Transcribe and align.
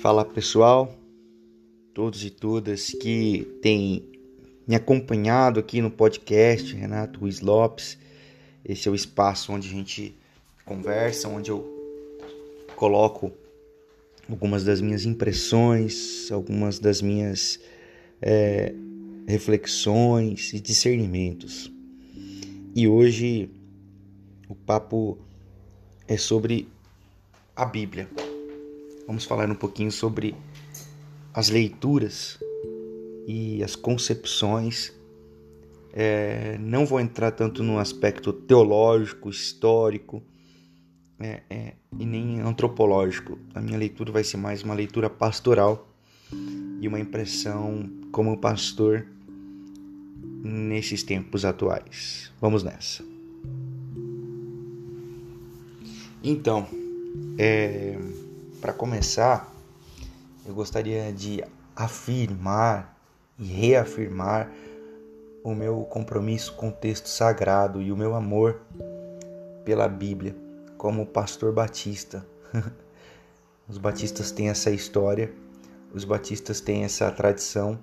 Fala 0.00 0.24
pessoal, 0.24 0.96
todos 1.92 2.24
e 2.24 2.30
todas 2.30 2.90
que 2.92 3.58
têm 3.60 4.08
me 4.64 4.76
acompanhado 4.76 5.58
aqui 5.58 5.82
no 5.82 5.90
podcast 5.90 6.72
Renato 6.72 7.18
Ruiz 7.18 7.40
Lopes. 7.40 7.98
Esse 8.64 8.86
é 8.86 8.92
o 8.92 8.94
espaço 8.94 9.52
onde 9.52 9.66
a 9.66 9.70
gente 9.72 10.14
conversa, 10.64 11.28
onde 11.28 11.50
eu 11.50 11.66
coloco 12.76 13.32
algumas 14.30 14.62
das 14.62 14.80
minhas 14.80 15.04
impressões, 15.04 16.30
algumas 16.30 16.78
das 16.78 17.02
minhas 17.02 17.58
é, 18.22 18.72
reflexões 19.26 20.52
e 20.52 20.60
discernimentos. 20.60 21.72
E 22.72 22.86
hoje 22.86 23.50
o 24.48 24.54
papo 24.54 25.18
é 26.06 26.16
sobre 26.16 26.68
a 27.56 27.64
Bíblia. 27.64 28.08
Vamos 29.08 29.24
falar 29.24 29.50
um 29.50 29.54
pouquinho 29.54 29.90
sobre 29.90 30.34
as 31.32 31.48
leituras 31.48 32.38
e 33.26 33.62
as 33.62 33.74
concepções. 33.74 34.92
É, 35.94 36.58
não 36.60 36.84
vou 36.84 37.00
entrar 37.00 37.30
tanto 37.30 37.62
no 37.62 37.78
aspecto 37.78 38.34
teológico, 38.34 39.30
histórico 39.30 40.22
é, 41.18 41.40
é, 41.48 41.72
e 41.98 42.04
nem 42.04 42.42
antropológico. 42.42 43.38
A 43.54 43.62
minha 43.62 43.78
leitura 43.78 44.12
vai 44.12 44.22
ser 44.22 44.36
mais 44.36 44.62
uma 44.62 44.74
leitura 44.74 45.08
pastoral 45.08 45.88
e 46.78 46.86
uma 46.86 47.00
impressão 47.00 47.88
como 48.12 48.36
pastor 48.36 49.06
nesses 50.44 51.02
tempos 51.02 51.46
atuais. 51.46 52.30
Vamos 52.38 52.62
nessa. 52.62 53.02
Então, 56.22 56.68
é, 57.38 57.96
para 58.60 58.72
começar, 58.72 59.52
eu 60.46 60.54
gostaria 60.54 61.12
de 61.12 61.44
afirmar 61.74 62.96
e 63.38 63.44
reafirmar 63.44 64.50
o 65.44 65.54
meu 65.54 65.82
compromisso 65.82 66.54
com 66.54 66.68
o 66.68 66.72
texto 66.72 67.08
sagrado 67.08 67.80
e 67.80 67.92
o 67.92 67.96
meu 67.96 68.14
amor 68.14 68.60
pela 69.64 69.88
Bíblia, 69.88 70.34
como 70.76 71.06
pastor 71.06 71.52
batista. 71.52 72.26
Os 73.68 73.78
batistas 73.78 74.30
têm 74.30 74.48
essa 74.48 74.70
história, 74.70 75.30
os 75.92 76.02
batistas 76.02 76.58
têm 76.58 76.84
essa 76.84 77.10
tradição 77.10 77.78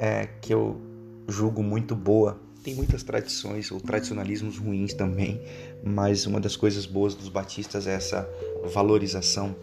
é, 0.00 0.26
que 0.40 0.52
eu 0.52 0.80
julgo 1.28 1.62
muito 1.62 1.94
boa. 1.94 2.40
Tem 2.64 2.74
muitas 2.74 3.04
tradições 3.04 3.70
ou 3.70 3.80
tradicionalismos 3.80 4.58
ruins 4.58 4.92
também, 4.94 5.40
mas 5.82 6.26
uma 6.26 6.40
das 6.40 6.56
coisas 6.56 6.86
boas 6.86 7.14
dos 7.14 7.28
batistas 7.28 7.86
é 7.86 7.94
essa 7.94 8.28
valorização 8.64 9.54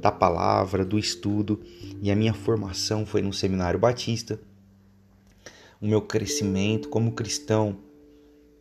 da 0.00 0.10
palavra, 0.10 0.84
do 0.84 0.98
estudo, 0.98 1.60
e 2.00 2.10
a 2.10 2.16
minha 2.16 2.34
formação 2.34 3.04
foi 3.04 3.22
no 3.22 3.32
seminário 3.32 3.78
batista. 3.78 4.38
O 5.80 5.86
meu 5.86 6.00
crescimento 6.00 6.88
como 6.88 7.12
cristão 7.12 7.76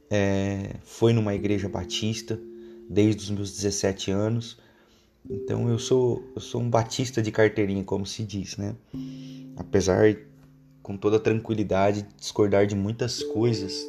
é, 0.10 0.76
foi 0.84 1.14
numa 1.14 1.34
igreja 1.34 1.68
batista 1.70 2.40
desde 2.90 3.24
os 3.24 3.30
meus 3.30 3.52
17 3.52 4.12
anos. 4.12 4.58
Então 5.30 5.70
eu 5.70 5.80
sou 5.80 6.24
eu 6.36 6.42
sou 6.42 6.62
um 6.62 6.70
batista 6.70 7.22
de 7.22 7.32
carteirinha, 7.32 7.84
como 7.84 8.06
se 8.06 8.24
diz, 8.24 8.58
né? 8.58 8.76
Apesar 9.58 10.16
com 10.84 10.96
toda 10.96 11.20
tranquilidade 11.20 12.06
discordar 12.18 12.68
de 12.68 12.76
muitas 12.76 13.24
coisas 13.24 13.88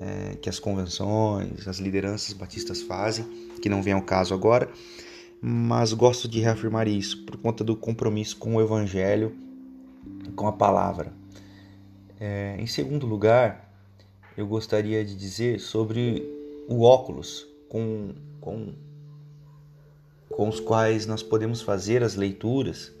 é, 0.00 0.36
que 0.36 0.48
as 0.48 0.58
convenções, 0.58 1.66
as 1.66 1.78
lideranças 1.78 2.32
batistas 2.32 2.82
fazem, 2.82 3.24
que 3.60 3.68
não 3.68 3.82
vem 3.82 3.92
ao 3.92 4.02
caso 4.02 4.34
agora, 4.34 4.70
mas 5.40 5.92
gosto 5.92 6.28
de 6.28 6.40
reafirmar 6.40 6.88
isso 6.88 7.24
por 7.24 7.36
conta 7.36 7.62
do 7.62 7.76
compromisso 7.76 8.36
com 8.36 8.56
o 8.56 8.60
Evangelho, 8.60 9.34
com 10.34 10.46
a 10.46 10.52
palavra. 10.52 11.12
É, 12.20 12.56
em 12.58 12.66
segundo 12.66 13.06
lugar, 13.06 13.72
eu 14.36 14.46
gostaria 14.46 15.04
de 15.04 15.14
dizer 15.14 15.60
sobre 15.60 16.24
o 16.68 16.82
óculos 16.82 17.46
com, 17.68 18.14
com, 18.40 18.72
com 20.30 20.48
os 20.48 20.60
quais 20.60 21.06
nós 21.06 21.22
podemos 21.22 21.62
fazer 21.62 22.02
as 22.02 22.14
leituras 22.14 22.92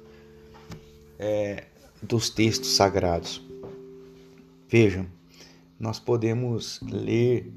é, 1.18 1.64
dos 2.02 2.30
textos 2.30 2.76
sagrados. 2.76 3.42
Vejam, 4.68 5.06
nós 5.78 5.98
podemos 5.98 6.80
ler 6.82 7.52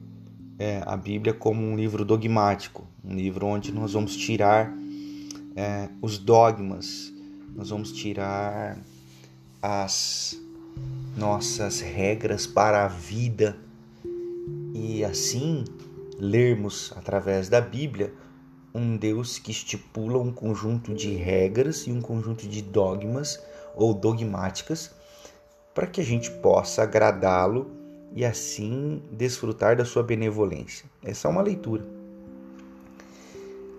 é, 0.59 0.81
a 0.85 0.95
Bíblia 0.95 1.33
como 1.33 1.63
um 1.63 1.75
livro 1.75 2.05
dogmático, 2.05 2.87
um 3.03 3.15
livro 3.15 3.47
onde 3.47 3.71
nós 3.71 3.93
vamos 3.93 4.15
tirar 4.15 4.71
é, 5.55 5.89
os 6.01 6.17
dogmas, 6.17 7.11
nós 7.55 7.69
vamos 7.69 7.91
tirar 7.91 8.77
as 9.61 10.39
nossas 11.17 11.81
regras 11.81 12.45
para 12.45 12.85
a 12.85 12.87
vida 12.87 13.57
e 14.73 15.03
assim 15.03 15.65
lermos 16.17 16.93
através 16.95 17.49
da 17.49 17.59
Bíblia 17.59 18.13
um 18.73 18.95
Deus 18.95 19.37
que 19.37 19.51
estipula 19.51 20.17
um 20.17 20.31
conjunto 20.31 20.93
de 20.93 21.13
regras 21.15 21.87
e 21.87 21.91
um 21.91 21.99
conjunto 21.99 22.47
de 22.47 22.61
dogmas 22.61 23.41
ou 23.75 23.93
dogmáticas 23.93 24.91
para 25.73 25.87
que 25.87 25.99
a 25.99 26.03
gente 26.03 26.31
possa 26.31 26.83
agradá-lo 26.83 27.80
e 28.13 28.25
assim 28.25 29.01
desfrutar 29.11 29.75
da 29.75 29.85
sua 29.85 30.03
benevolência. 30.03 30.85
Essa 31.03 31.27
é 31.27 31.31
uma 31.31 31.41
leitura. 31.41 31.85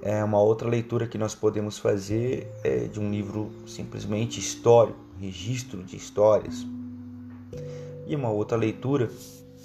É 0.00 0.22
uma 0.24 0.40
outra 0.40 0.68
leitura 0.68 1.06
que 1.06 1.16
nós 1.16 1.34
podemos 1.34 1.78
fazer 1.78 2.48
é 2.64 2.86
de 2.88 2.98
um 2.98 3.10
livro 3.10 3.52
simplesmente 3.66 4.40
histórico, 4.40 4.98
registro 5.20 5.82
de 5.84 5.96
histórias. 5.96 6.66
E 8.06 8.16
uma 8.16 8.30
outra 8.30 8.56
leitura, 8.56 9.10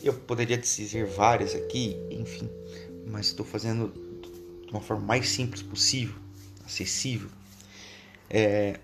eu 0.04 0.14
poderia 0.14 0.58
dizer 0.58 1.08
várias 1.08 1.56
aqui, 1.56 1.98
enfim, 2.12 2.48
mas 3.08 3.28
estou 3.28 3.46
fazendo 3.46 3.92
de 4.66 4.72
uma 4.72 4.82
forma 4.82 5.04
mais 5.04 5.30
simples 5.30 5.64
possível, 5.64 6.16
acessível. 6.66 7.30
É, 8.30 8.80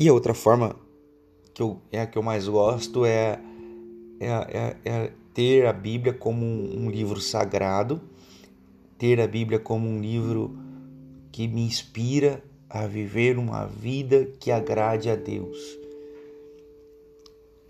e 0.00 0.08
a 0.08 0.12
outra 0.12 0.34
forma 0.34 0.74
que 1.52 1.62
eu, 1.62 1.80
é 1.92 2.00
a 2.00 2.06
que 2.06 2.18
eu 2.18 2.22
mais 2.22 2.48
gosto 2.48 3.06
é, 3.06 3.38
é, 4.20 4.28
é, 4.28 4.76
é 4.84 5.12
ter 5.32 5.66
a 5.66 5.72
Bíblia 5.72 6.12
como 6.12 6.44
um, 6.44 6.88
livro 6.88 7.20
sagrado, 7.20 8.00
ter 8.98 9.20
a 9.20 9.26
Bíblia 9.26 9.58
como 9.58 9.88
um 9.88 10.00
livro 10.00 10.56
que 11.32 11.48
me 11.48 11.62
inspira 11.62 12.42
a 12.68 12.86
viver 12.86 13.38
uma 13.38 13.66
vida 13.66 14.26
que 14.38 14.50
agrade 14.50 15.10
a 15.10 15.16
Deus. 15.16 15.58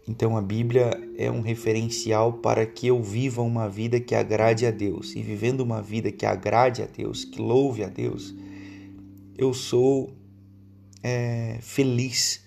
Então 0.06 0.36
a 0.36 0.42
Bíblia 0.42 0.90
é 1.16 1.30
um 1.30 1.40
referencial 1.40 2.34
para 2.34 2.66
que 2.66 2.88
eu 2.88 3.02
viva 3.02 3.40
uma 3.40 3.68
vida 3.68 3.98
que 3.98 4.14
agrade 4.14 4.66
a 4.66 4.70
Deus. 4.70 5.16
E 5.16 5.22
vivendo 5.22 5.60
uma 5.60 5.80
vida 5.80 6.12
que 6.12 6.26
agrade 6.26 6.82
a 6.82 6.86
Deus, 6.86 7.24
que 7.24 7.40
louve 7.40 7.82
a 7.82 7.88
Deus, 7.88 8.34
eu 9.38 9.54
sou 9.54 10.12
é, 11.02 11.58
feliz 11.62 12.44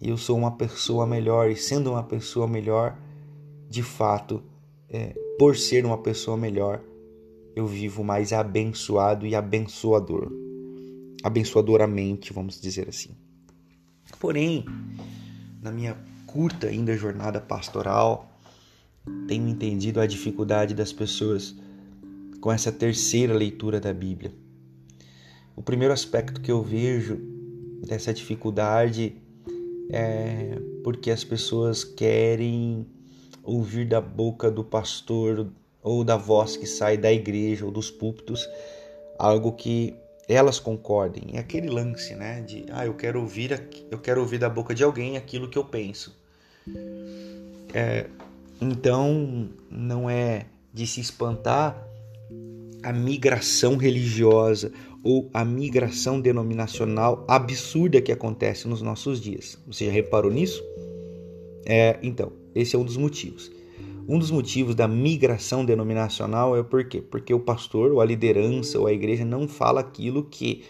eu 0.00 0.18
sou 0.18 0.36
uma 0.36 0.50
pessoa 0.50 1.06
melhor 1.06 1.50
e 1.50 1.56
sendo 1.56 1.92
uma 1.92 2.02
pessoa 2.02 2.46
melhor, 2.46 2.96
de 3.74 3.82
fato, 3.82 4.40
é, 4.88 5.14
por 5.36 5.56
ser 5.56 5.84
uma 5.84 5.98
pessoa 5.98 6.36
melhor, 6.36 6.80
eu 7.56 7.66
vivo 7.66 8.04
mais 8.04 8.32
abençoado 8.32 9.26
e 9.26 9.34
abençoador, 9.34 10.30
abençoadoramente, 11.24 12.32
vamos 12.32 12.60
dizer 12.60 12.88
assim. 12.88 13.10
Porém, 14.20 14.64
na 15.60 15.72
minha 15.72 15.96
curta 16.24 16.68
ainda 16.68 16.96
jornada 16.96 17.40
pastoral, 17.40 18.38
tenho 19.26 19.48
entendido 19.48 20.00
a 20.00 20.06
dificuldade 20.06 20.72
das 20.72 20.92
pessoas 20.92 21.56
com 22.40 22.52
essa 22.52 22.70
terceira 22.70 23.34
leitura 23.34 23.80
da 23.80 23.92
Bíblia. 23.92 24.32
O 25.56 25.62
primeiro 25.62 25.92
aspecto 25.92 26.40
que 26.40 26.52
eu 26.52 26.62
vejo 26.62 27.18
dessa 27.84 28.14
dificuldade 28.14 29.16
é 29.90 30.60
porque 30.84 31.10
as 31.10 31.24
pessoas 31.24 31.82
querem 31.82 32.86
ouvir 33.44 33.86
da 33.86 34.00
boca 34.00 34.50
do 34.50 34.64
pastor 34.64 35.48
ou 35.82 36.02
da 36.02 36.16
voz 36.16 36.56
que 36.56 36.66
sai 36.66 36.96
da 36.96 37.12
igreja 37.12 37.64
ou 37.64 37.70
dos 37.70 37.90
púlpitos 37.90 38.48
algo 39.18 39.52
que 39.52 39.94
elas 40.26 40.58
concordem. 40.58 41.24
É 41.34 41.38
aquele 41.38 41.68
lance, 41.68 42.14
né, 42.14 42.40
de 42.40 42.64
ah, 42.70 42.86
eu 42.86 42.94
quero 42.94 43.20
ouvir 43.20 43.68
eu 43.90 43.98
quero 43.98 44.20
ouvir 44.20 44.38
da 44.38 44.48
boca 44.48 44.74
de 44.74 44.82
alguém 44.82 45.16
aquilo 45.16 45.48
que 45.48 45.58
eu 45.58 45.64
penso. 45.64 46.16
É, 47.72 48.06
então 48.60 49.50
não 49.70 50.08
é 50.08 50.46
de 50.72 50.86
se 50.86 51.00
espantar 51.00 51.76
a 52.82 52.92
migração 52.92 53.76
religiosa 53.76 54.72
ou 55.02 55.28
a 55.34 55.44
migração 55.44 56.20
denominacional 56.20 57.24
absurda 57.28 58.00
que 58.00 58.10
acontece 58.10 58.66
nos 58.66 58.80
nossos 58.80 59.20
dias. 59.20 59.58
Você 59.66 59.86
já 59.86 59.92
reparou 59.92 60.32
nisso? 60.32 60.62
É, 61.66 61.98
então, 62.02 62.32
esse 62.54 62.76
é 62.76 62.78
um 62.78 62.84
dos 62.84 62.96
motivos. 62.96 63.50
Um 64.06 64.18
dos 64.18 64.30
motivos 64.30 64.74
da 64.74 64.86
migração 64.86 65.64
denominacional 65.64 66.56
é 66.56 66.62
por 66.62 66.84
quê? 66.84 67.00
Porque 67.00 67.32
o 67.32 67.40
pastor, 67.40 67.90
ou 67.90 68.00
a 68.00 68.04
liderança, 68.04 68.78
ou 68.78 68.86
a 68.86 68.92
igreja 68.92 69.24
não 69.24 69.48
fala 69.48 69.80
aquilo 69.80 70.24
que 70.24 70.62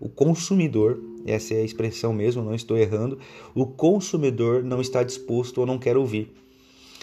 o 0.00 0.08
consumidor, 0.08 1.00
essa 1.26 1.54
é 1.54 1.60
a 1.60 1.64
expressão 1.64 2.12
mesmo, 2.12 2.42
não 2.42 2.54
estou 2.54 2.76
errando, 2.76 3.18
o 3.54 3.66
consumidor 3.66 4.64
não 4.64 4.80
está 4.80 5.02
disposto 5.02 5.58
ou 5.58 5.66
não 5.66 5.78
quer 5.78 5.96
ouvir. 5.96 6.32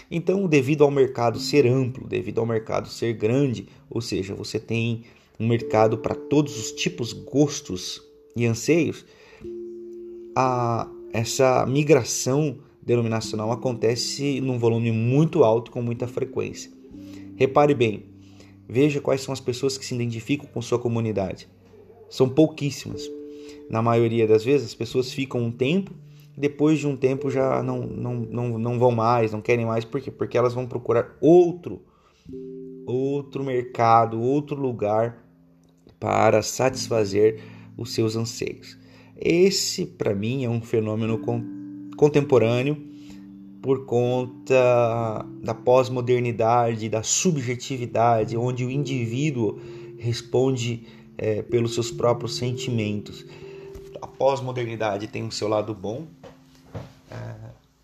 Então, 0.10 0.48
devido 0.48 0.84
ao 0.84 0.92
mercado 0.92 1.40
ser 1.40 1.68
amplo, 1.68 2.08
devido 2.08 2.40
ao 2.40 2.46
mercado 2.46 2.90
ser 2.90 3.14
grande, 3.14 3.68
ou 3.90 4.02
seja, 4.02 4.34
você 4.34 4.60
tem 4.60 5.04
um 5.40 5.48
mercado 5.48 5.98
para 5.98 6.16
todos 6.16 6.58
os 6.58 6.72
tipos, 6.72 7.14
gostos 7.14 8.02
e 8.36 8.46
anseios, 8.46 9.06
a, 10.36 10.90
essa 11.14 11.66
migração 11.66 12.58
denominacional 12.88 13.52
acontece 13.52 14.40
num 14.40 14.58
volume 14.58 14.94
muito 14.94 15.44
alto 15.44 15.70
com 15.72 15.82
muita 15.82 16.08
frequência. 16.08 16.72
Repare 17.36 17.74
bem, 17.74 18.06
veja 18.68 19.02
quais 19.02 19.20
são 19.20 19.34
as 19.34 19.42
pessoas 19.42 19.78
que 19.78 19.86
se 19.86 19.94
identificam 19.94 20.48
com 20.48 20.62
sua 20.62 20.80
comunidade. 20.80 21.50
São 22.10 22.30
pouquíssimas. 22.30 23.12
Na 23.70 23.82
maioria 23.82 24.26
das 24.26 24.46
vezes, 24.46 24.68
as 24.68 24.74
pessoas 24.74 25.12
ficam 25.12 25.42
um 25.42 25.52
tempo, 25.52 25.94
depois 26.38 26.80
de 26.80 26.88
um 26.88 26.96
tempo 26.96 27.30
já 27.30 27.62
não, 27.62 27.82
não, 27.82 28.16
não, 28.16 28.58
não 28.58 28.80
vão 28.80 28.92
mais, 28.92 29.34
não 29.34 29.42
querem 29.42 29.66
mais. 29.66 29.84
Por 29.84 30.00
quê? 30.00 30.10
Porque 30.10 30.38
elas 30.38 30.54
vão 30.54 30.66
procurar 30.66 31.18
outro, 31.20 31.82
outro 32.86 33.44
mercado, 33.44 34.22
outro 34.22 34.56
lugar 34.56 35.28
para 36.00 36.42
satisfazer 36.42 37.42
os 37.78 37.94
seus 37.94 38.16
anseios. 38.16 38.78
Esse, 39.18 39.86
para 39.86 40.16
mim, 40.16 40.46
é 40.46 40.50
um 40.50 40.62
fenômeno 40.62 41.18
contemporâneo 41.98 42.78
por 43.62 43.86
conta 43.86 45.26
da 45.42 45.54
pós-modernidade, 45.54 46.88
da 46.88 47.04
subjetividade, 47.04 48.38
onde 48.38 48.64
o 48.64 48.72
indivíduo 48.72 49.60
responde 49.98 50.88
é, 51.18 51.42
pelos 51.42 51.74
seus 51.74 51.92
próprios 51.92 52.38
sentimentos. 52.38 53.26
A 54.02 54.08
pós-modernidade 54.08 55.08
tem 55.08 55.24
o 55.24 55.32
seu 55.32 55.48
lado 55.48 55.74
bom, 55.74 56.06
é, 57.12 57.16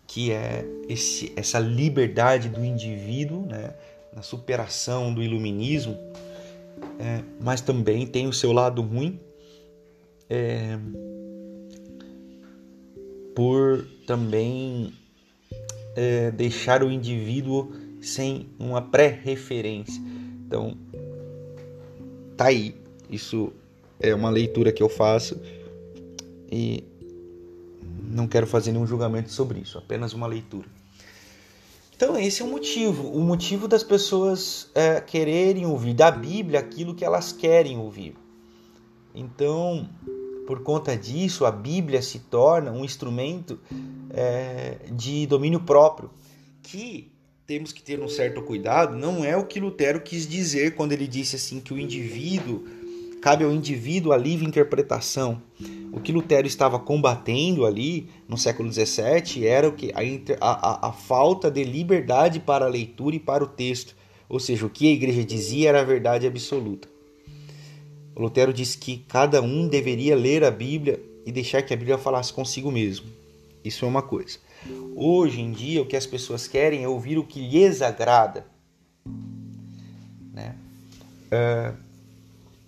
que 0.06 0.30
é 0.30 0.64
esse, 0.88 1.32
essa 1.36 1.58
liberdade 1.58 2.48
do 2.48 2.64
indivíduo, 2.64 3.44
né, 3.44 3.74
na 4.14 4.22
superação 4.22 5.12
do 5.12 5.22
iluminismo, 5.22 5.98
é, 7.00 7.20
mas 7.40 7.60
também 7.60 8.06
tem 8.06 8.28
o 8.28 8.32
seu 8.32 8.52
lado 8.52 8.80
ruim, 8.80 9.18
é, 10.30 10.78
por 13.34 13.84
também 14.06 14.92
é, 15.96 16.30
deixar 16.30 16.82
o 16.82 16.90
indivíduo 16.90 17.72
sem 18.00 18.48
uma 18.58 18.82
pré-referência. 18.82 20.02
Então, 20.46 20.76
tá 22.36 22.46
aí. 22.46 22.74
Isso 23.08 23.52
é 24.00 24.14
uma 24.14 24.30
leitura 24.30 24.72
que 24.72 24.82
eu 24.82 24.88
faço 24.88 25.40
e 26.50 26.84
não 28.02 28.26
quero 28.26 28.46
fazer 28.46 28.72
nenhum 28.72 28.86
julgamento 28.86 29.30
sobre 29.30 29.60
isso, 29.60 29.78
apenas 29.78 30.12
uma 30.12 30.26
leitura. 30.26 30.68
Então, 31.96 32.18
esse 32.18 32.42
é 32.42 32.44
o 32.44 32.48
motivo. 32.48 33.08
O 33.08 33.20
motivo 33.20 33.68
das 33.68 33.82
pessoas 33.82 34.68
é, 34.74 35.00
quererem 35.00 35.64
ouvir 35.64 35.94
da 35.94 36.10
Bíblia 36.10 36.58
aquilo 36.58 36.94
que 36.94 37.04
elas 37.04 37.32
querem 37.32 37.78
ouvir. 37.78 38.16
Então, 39.14 39.88
por 40.46 40.62
conta 40.62 40.96
disso, 40.96 41.44
a 41.44 41.50
Bíblia 41.50 42.02
se 42.02 42.18
torna 42.18 42.70
um 42.70 42.84
instrumento 42.84 43.58
é, 44.10 44.76
de 44.92 45.26
domínio 45.26 45.60
próprio, 45.60 46.10
que 46.62 47.12
temos 47.46 47.72
que 47.72 47.82
ter 47.82 48.00
um 48.00 48.08
certo 48.08 48.42
cuidado, 48.42 48.96
não 48.96 49.24
é 49.24 49.36
o 49.36 49.44
que 49.44 49.60
Lutero 49.60 50.00
quis 50.00 50.26
dizer 50.26 50.74
quando 50.74 50.92
ele 50.92 51.06
disse 51.06 51.36
assim 51.36 51.60
que 51.60 51.74
o 51.74 51.78
indivíduo 51.78 52.64
cabe 53.20 53.44
ao 53.44 53.50
indivíduo 53.52 54.12
a 54.12 54.16
livre 54.16 54.46
interpretação. 54.46 55.40
O 55.92 56.00
que 56.00 56.12
Lutero 56.12 56.46
estava 56.46 56.78
combatendo 56.78 57.64
ali 57.64 58.10
no 58.28 58.36
século 58.36 58.70
XVII 58.70 59.46
era 59.46 59.68
o 59.68 59.72
que 59.72 59.92
a, 59.94 60.00
a, 60.40 60.88
a 60.88 60.92
falta 60.92 61.50
de 61.50 61.64
liberdade 61.64 62.40
para 62.40 62.66
a 62.66 62.68
leitura 62.68 63.16
e 63.16 63.20
para 63.20 63.44
o 63.44 63.46
texto, 63.46 63.94
ou 64.28 64.40
seja, 64.40 64.66
o 64.66 64.70
que 64.70 64.88
a 64.88 64.92
igreja 64.92 65.24
dizia 65.24 65.70
era 65.70 65.80
a 65.80 65.84
verdade 65.84 66.26
absoluta. 66.26 66.93
Lutero 68.16 68.52
disse 68.52 68.78
que 68.78 68.98
cada 69.08 69.42
um 69.42 69.66
deveria 69.66 70.14
ler 70.14 70.44
a 70.44 70.50
Bíblia 70.50 71.00
e 71.26 71.32
deixar 71.32 71.62
que 71.62 71.74
a 71.74 71.76
Bíblia 71.76 71.98
falasse 71.98 72.32
consigo 72.32 72.70
mesmo. 72.70 73.06
Isso 73.64 73.84
é 73.84 73.88
uma 73.88 74.02
coisa. 74.02 74.38
Hoje 74.94 75.40
em 75.40 75.50
dia, 75.50 75.82
o 75.82 75.86
que 75.86 75.96
as 75.96 76.06
pessoas 76.06 76.46
querem 76.46 76.84
é 76.84 76.88
ouvir 76.88 77.18
o 77.18 77.24
que 77.24 77.40
lhes 77.40 77.82
agrada. 77.82 78.46
Né? 80.32 80.54
É, 81.30 81.72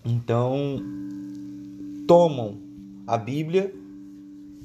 então, 0.04 0.82
tomam 2.08 2.58
a 3.06 3.16
Bíblia 3.16 3.72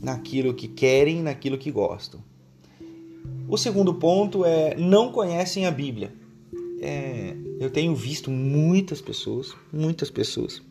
naquilo 0.02 0.54
que 0.54 0.68
querem, 0.68 1.22
naquilo 1.22 1.58
que 1.58 1.70
gostam. 1.70 2.20
O 3.48 3.58
segundo 3.58 3.94
ponto 3.94 4.44
é 4.46 4.76
não 4.76 5.12
conhecem 5.12 5.68
a 5.68 5.72
Bíblia. 5.72 6.14
É, 6.82 7.36
eu 7.60 7.70
tenho 7.70 7.94
visto 7.94 8.32
muitas 8.32 9.00
pessoas, 9.02 9.54
muitas 9.72 10.10
pessoas 10.10 10.62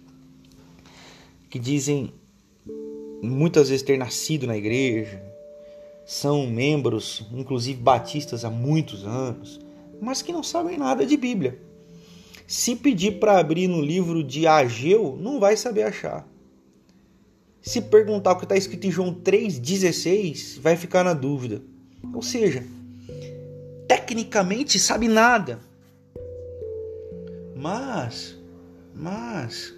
que 1.51 1.59
dizem 1.59 2.15
muitas 3.21 3.69
vezes 3.69 3.83
ter 3.83 3.99
nascido 3.99 4.47
na 4.47 4.57
igreja, 4.57 5.23
são 6.07 6.47
membros, 6.47 7.27
inclusive 7.33 7.81
batistas 7.81 8.45
há 8.45 8.51
muitos 8.51 9.05
anos, 9.05 9.61
mas 10.01 10.23
que 10.23 10.33
não 10.33 10.43
sabem 10.43 10.79
nada 10.79 11.05
de 11.05 11.17
Bíblia. 11.17 11.59
Se 12.47 12.75
pedir 12.75 13.21
para 13.21 13.39
abrir 13.39 13.69
no 13.69 13.81
livro 13.81 14.25
de 14.25 14.47
Ageu, 14.47 15.17
não 15.21 15.39
vai 15.39 15.57
saber 15.57 15.83
achar. 15.83 16.27
Se 17.63 17.81
perguntar 17.81 18.33
o 18.33 18.37
que 18.37 18.45
está 18.45 18.57
escrito 18.57 18.87
em 18.87 18.91
João 18.91 19.15
3,16, 19.15 20.59
vai 20.61 20.77
ficar 20.77 21.05
na 21.05 21.13
dúvida. 21.13 21.63
Ou 22.15 22.23
seja, 22.23 22.65
tecnicamente 23.87 24.79
sabe 24.79 25.07
nada. 25.07 25.61
Mas, 27.55 28.37
mas, 28.95 29.75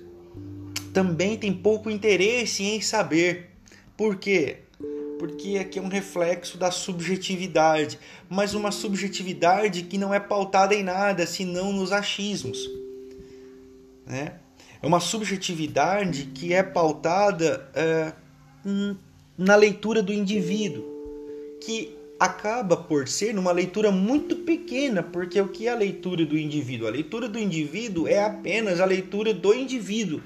também 0.93 1.37
tem 1.37 1.53
pouco 1.53 1.91
interesse 1.91 2.63
em 2.63 2.81
saber. 2.81 3.51
Por 3.97 4.17
quê? 4.17 4.59
Porque 5.19 5.57
aqui 5.59 5.79
é 5.79 5.83
um 5.83 5.89
reflexo 5.89 6.59
da 6.59 6.71
subjetividade, 6.71 7.99
mas 8.29 8.55
uma 8.55 8.71
subjetividade 8.71 9.85
que 9.85 9.97
não 9.97 10.13
é 10.13 10.21
pautada 10.21 10.75
em 10.75 10.83
nada, 10.83 11.27
senão 11.27 11.73
nos 11.73 11.93
achismos. 11.93 12.69
Né? 14.07 14.35
É 14.83 14.87
uma 14.87 15.01
subjetividade 15.01 16.27
que 16.35 16.53
é 16.53 16.63
pautada 16.63 17.71
é, 17.75 18.13
na 19.39 19.55
leitura 19.55 20.03
do 20.03 20.13
indivíduo, 20.13 20.85
que 21.61 21.97
acaba 22.19 22.77
por 22.77 23.09
ser 23.09 23.33
numa 23.33 23.53
leitura 23.53 23.91
muito 23.91 24.37
pequena, 24.37 25.03
porque 25.03 25.41
o 25.41 25.49
que 25.49 25.69
é 25.69 25.73
a 25.73 25.77
leitura 25.77 26.27
do 26.27 26.37
indivíduo? 26.37 26.89
A 26.89 26.91
leitura 26.91 27.29
do 27.29 27.39
indivíduo 27.39 28.09
é 28.09 28.25
apenas 28.25 28.81
a 28.81 28.85
leitura 28.85 29.33
do 29.33 29.55
indivíduo 29.55 30.21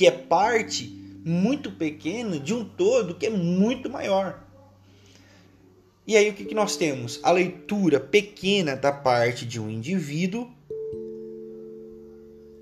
que 0.00 0.06
é 0.06 0.10
parte 0.10 0.86
muito 1.22 1.70
pequena 1.72 2.40
de 2.40 2.54
um 2.54 2.64
todo 2.64 3.14
que 3.14 3.26
é 3.26 3.30
muito 3.30 3.90
maior. 3.90 4.42
E 6.06 6.16
aí 6.16 6.30
o 6.30 6.32
que, 6.32 6.46
que 6.46 6.54
nós 6.54 6.74
temos? 6.74 7.20
A 7.22 7.30
leitura 7.30 8.00
pequena 8.00 8.74
da 8.74 8.92
parte 8.92 9.44
de 9.44 9.60
um 9.60 9.68
indivíduo 9.68 10.50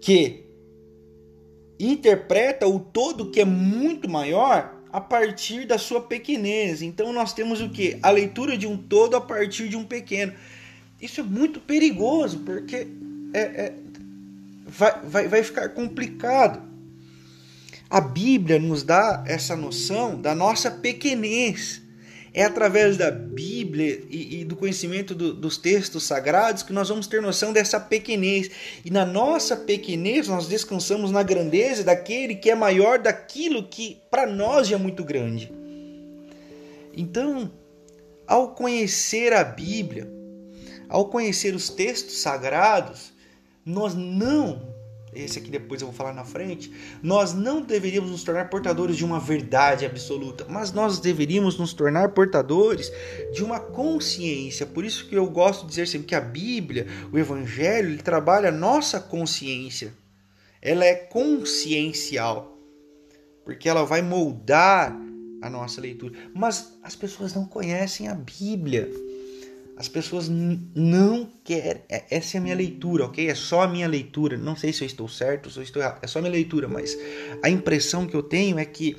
que 0.00 0.46
interpreta 1.78 2.66
o 2.66 2.80
todo 2.80 3.30
que 3.30 3.40
é 3.40 3.44
muito 3.44 4.10
maior 4.10 4.74
a 4.92 5.00
partir 5.00 5.64
da 5.64 5.78
sua 5.78 6.00
pequenez. 6.00 6.82
Então 6.82 7.12
nós 7.12 7.32
temos 7.32 7.60
o 7.60 7.70
que? 7.70 8.00
A 8.02 8.10
leitura 8.10 8.58
de 8.58 8.66
um 8.66 8.76
todo 8.76 9.16
a 9.16 9.20
partir 9.20 9.68
de 9.68 9.76
um 9.76 9.84
pequeno. 9.84 10.32
Isso 11.00 11.20
é 11.20 11.22
muito 11.22 11.60
perigoso 11.60 12.40
porque 12.40 12.88
é, 13.32 13.40
é, 13.40 13.74
vai, 14.66 15.00
vai, 15.04 15.28
vai 15.28 15.42
ficar 15.44 15.68
complicado. 15.68 16.66
A 17.90 18.02
Bíblia 18.02 18.58
nos 18.58 18.82
dá 18.82 19.24
essa 19.26 19.56
noção 19.56 20.20
da 20.20 20.34
nossa 20.34 20.70
pequenez. 20.70 21.80
É 22.34 22.44
através 22.44 22.98
da 22.98 23.10
Bíblia 23.10 24.04
e, 24.10 24.40
e 24.40 24.44
do 24.44 24.54
conhecimento 24.54 25.14
do, 25.14 25.32
dos 25.32 25.56
textos 25.56 26.04
sagrados 26.04 26.62
que 26.62 26.72
nós 26.72 26.90
vamos 26.90 27.06
ter 27.06 27.22
noção 27.22 27.50
dessa 27.50 27.80
pequenez. 27.80 28.50
E 28.84 28.90
na 28.90 29.06
nossa 29.06 29.56
pequenez 29.56 30.28
nós 30.28 30.46
descansamos 30.46 31.10
na 31.10 31.22
grandeza 31.22 31.82
daquele 31.82 32.34
que 32.34 32.50
é 32.50 32.54
maior 32.54 32.98
daquilo 32.98 33.66
que 33.66 34.02
para 34.10 34.26
nós 34.26 34.70
é 34.70 34.76
muito 34.76 35.02
grande. 35.02 35.50
Então, 36.94 37.50
ao 38.26 38.54
conhecer 38.54 39.32
a 39.32 39.42
Bíblia, 39.42 40.12
ao 40.88 41.08
conhecer 41.08 41.54
os 41.54 41.70
textos 41.70 42.18
sagrados, 42.18 43.14
nós 43.64 43.94
não 43.94 44.77
esse 45.14 45.38
aqui 45.38 45.50
depois 45.50 45.80
eu 45.80 45.88
vou 45.88 45.96
falar 45.96 46.12
na 46.12 46.24
frente, 46.24 46.72
nós 47.02 47.32
não 47.32 47.62
deveríamos 47.62 48.10
nos 48.10 48.22
tornar 48.22 48.50
portadores 48.50 48.96
de 48.96 49.04
uma 49.04 49.18
verdade 49.18 49.86
absoluta, 49.86 50.46
mas 50.48 50.72
nós 50.72 50.98
deveríamos 50.98 51.58
nos 51.58 51.72
tornar 51.72 52.10
portadores 52.10 52.92
de 53.32 53.42
uma 53.42 53.58
consciência. 53.58 54.66
Por 54.66 54.84
isso 54.84 55.08
que 55.08 55.16
eu 55.16 55.26
gosto 55.26 55.62
de 55.62 55.68
dizer 55.68 55.86
sempre 55.88 56.08
que 56.08 56.14
a 56.14 56.20
Bíblia, 56.20 56.86
o 57.12 57.18
Evangelho, 57.18 57.88
ele 57.90 58.02
trabalha 58.02 58.48
a 58.50 58.52
nossa 58.52 59.00
consciência. 59.00 59.92
Ela 60.60 60.84
é 60.84 60.94
consciencial. 60.94 62.54
porque 63.44 63.66
ela 63.66 63.82
vai 63.82 64.02
moldar 64.02 64.94
a 65.40 65.48
nossa 65.48 65.80
leitura. 65.80 66.12
Mas 66.34 66.78
as 66.82 66.94
pessoas 66.94 67.32
não 67.32 67.46
conhecem 67.46 68.06
a 68.06 68.14
Bíblia. 68.14 68.90
As 69.78 69.86
pessoas 69.86 70.28
não 70.28 71.30
querem. 71.44 71.82
É, 71.88 72.04
essa 72.10 72.36
é 72.36 72.38
a 72.40 72.42
minha 72.42 72.56
leitura, 72.56 73.04
ok? 73.04 73.28
É 73.28 73.34
só 73.36 73.62
a 73.62 73.68
minha 73.68 73.86
leitura. 73.86 74.36
Não 74.36 74.56
sei 74.56 74.72
se 74.72 74.82
eu 74.82 74.86
estou 74.86 75.08
certo 75.08 75.48
se 75.48 75.56
eu 75.56 75.62
estou 75.62 75.80
errado. 75.80 76.00
É 76.02 76.06
só 76.08 76.18
a 76.18 76.22
minha 76.22 76.32
leitura, 76.32 76.66
mas 76.66 76.98
a 77.44 77.48
impressão 77.48 78.04
que 78.04 78.16
eu 78.16 78.22
tenho 78.22 78.58
é 78.58 78.64
que 78.64 78.96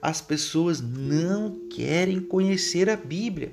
as 0.00 0.20
pessoas 0.20 0.80
não 0.80 1.68
querem 1.68 2.20
conhecer 2.20 2.88
a 2.88 2.94
Bíblia. 2.94 3.52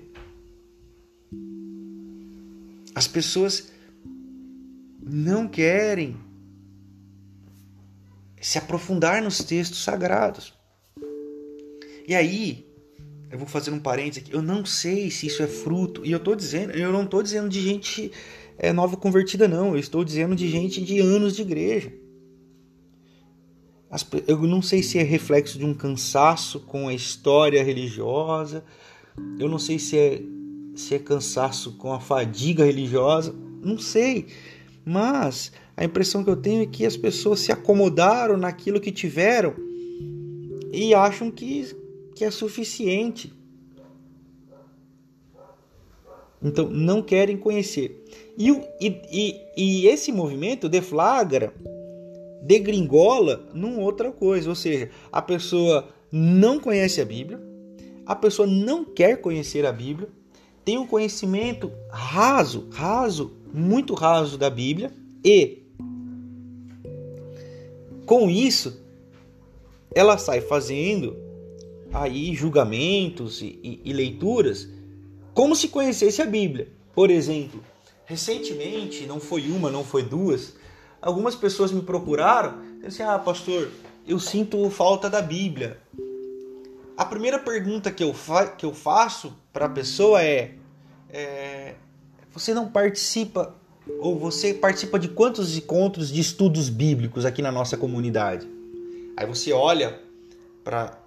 As 2.93 3.07
pessoas 3.07 3.72
não 5.01 5.48
querem 5.48 6.15
se 8.39 8.60
aprofundar 8.60 9.19
nos 9.24 9.39
textos 9.39 9.84
sagrados. 9.84 10.53
E 12.07 12.13
aí, 12.13 12.66
eu 13.29 13.38
vou 13.38 13.48
fazer 13.48 13.72
um 13.72 13.79
parênteses 13.79 14.24
aqui. 14.24 14.34
Eu 14.34 14.41
não 14.41 14.65
sei 14.65 15.12
se 15.12 15.27
isso 15.27 15.43
é 15.43 15.48
fruto. 15.48 16.05
E 16.05 16.12
eu 16.12 16.19
tô 16.19 16.34
dizendo, 16.34 16.72
eu 16.72 16.91
não 16.91 17.03
estou 17.03 17.22
dizendo 17.22 17.50
de 17.50 17.62
gente 17.62 18.12
é, 18.57 18.72
nova 18.72 18.96
convertida, 18.96 19.48
não. 19.48 19.74
Eu 19.74 19.79
estou 19.79 20.03
dizendo 20.03 20.36
de 20.36 20.50
gente 20.50 20.81
de 20.81 21.00
anos 21.00 21.36
de 21.36 21.41
igreja. 21.41 21.91
Eu 24.27 24.39
não 24.41 24.62
sei 24.62 24.84
se 24.84 24.98
é 24.98 25.03
reflexo 25.03 25.57
de 25.57 25.65
um 25.65 25.74
cansaço 25.74 26.60
com 26.62 26.88
a 26.88 26.93
história 26.93 27.63
religiosa. 27.63 28.63
Eu 29.39 29.50
não 29.50 29.60
sei 29.60 29.79
se 29.79 29.98
é, 29.98 30.22
se 30.75 30.96
é 30.96 31.00
cansaço 31.00 31.74
com 31.74 31.93
a 31.93 32.00
fadiga 32.00 32.63
religiosa. 32.65 33.36
Não 33.62 33.77
sei. 33.77 34.27
Mas 34.86 35.51
a 35.75 35.84
impressão 35.84 36.24
que 36.24 36.29
eu 36.29 36.36
tenho 36.36 36.63
é 36.63 36.65
que 36.65 36.86
as 36.86 36.96
pessoas 36.96 37.41
se 37.41 37.51
acomodaram 37.51 38.38
naquilo 38.38 38.79
que 38.79 38.91
tiveram 38.91 39.53
e 40.72 40.93
acham 40.93 41.29
que 41.29 41.75
que 42.17 42.25
é 42.25 42.31
suficiente. 42.31 43.31
Então, 46.41 46.69
não 46.69 47.01
querem 47.01 47.38
conhecer. 47.38 48.03
E, 48.38 48.50
e, 48.81 49.01
e, 49.12 49.41
e 49.55 49.88
esse 49.88 50.12
movimento 50.12 50.67
deflagra, 50.67 51.53
degringola 52.41 53.47
num 53.53 53.79
outra 53.79 54.12
coisa. 54.12 54.50
Ou 54.50 54.55
seja, 54.55 54.89
a 55.12 55.21
pessoa 55.21 55.88
não 56.12 56.59
conhece 56.59 57.00
a 57.01 57.05
Bíblia, 57.05 57.39
a 58.05 58.15
pessoa 58.15 58.47
não 58.47 58.83
quer 58.83 59.21
conhecer 59.21 59.65
a 59.65 59.71
Bíblia, 59.71 60.09
tem 60.65 60.77
um 60.77 60.88
conhecimento 60.88 61.71
raso, 61.89 62.67
raso, 62.71 63.33
muito 63.53 63.93
raso 63.93 64.38
da 64.38 64.50
Bíblia 64.50 64.91
e 65.24 65.63
com 68.05 68.29
isso 68.29 68.81
ela 69.93 70.17
sai 70.17 70.41
fazendo 70.41 71.26
aí 71.94 72.36
julgamentos 72.36 73.41
e, 73.41 73.60
e, 73.63 73.82
e 73.86 73.94
leituras 73.94 74.67
como 75.34 75.56
se 75.56 75.67
conhecesse 75.67 76.22
a 76.22 76.25
Bíblia. 76.25 76.67
Por 76.96 77.12
exemplo, 77.12 77.63
recentemente, 78.06 79.06
não 79.06 79.20
foi 79.20 79.51
uma, 79.51 79.70
não 79.70 79.84
foi 79.84 80.01
duas, 80.01 80.56
algumas 81.01 81.36
pessoas 81.36 81.72
me 81.72 81.82
procuraram 81.82 82.56
e 82.82 82.88
assim: 82.88 83.03
Ah, 83.03 83.20
pastor, 83.20 83.70
eu 84.08 84.20
sinto 84.20 84.67
falta 84.72 85.10
da 85.10 85.22
Bíblia. 85.22 85.79
A 86.98 87.06
primeira 87.06 87.38
pergunta 87.38 87.91
que 87.91 88.03
eu, 88.03 88.13
fa 88.13 88.48
que 88.48 88.65
eu 88.65 88.74
faço 88.74 89.32
para 89.53 89.67
a 89.67 89.70
pessoa 89.70 90.24
é, 90.24 90.56
é: 91.10 91.75
Você 92.32 92.53
não 92.53 92.67
participa, 92.67 93.56
ou 94.00 94.17
você 94.17 94.56
participa 94.56 94.98
de 94.98 95.08
quantos 95.08 95.56
encontros 95.56 96.12
de 96.12 96.20
estudos 96.20 96.67
bíblicos 96.67 97.25
aqui 97.25 97.44
na 97.44 97.51
nossa 97.51 97.77
comunidade? 97.77 98.50
Aí 99.15 99.27
você 99.27 99.53
olha 99.53 100.01
para 100.63 100.98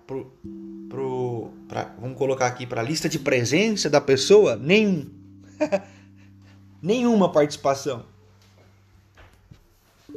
pra, 1.68 1.94
vamos 2.00 2.16
colocar 2.16 2.46
aqui 2.46 2.66
para 2.66 2.80
a 2.80 2.84
lista 2.84 3.08
de 3.08 3.18
presença 3.18 3.88
da 3.88 4.00
pessoa, 4.00 4.56
nenhum. 4.56 5.08
Nenhuma 6.82 7.30
participação. 7.30 8.06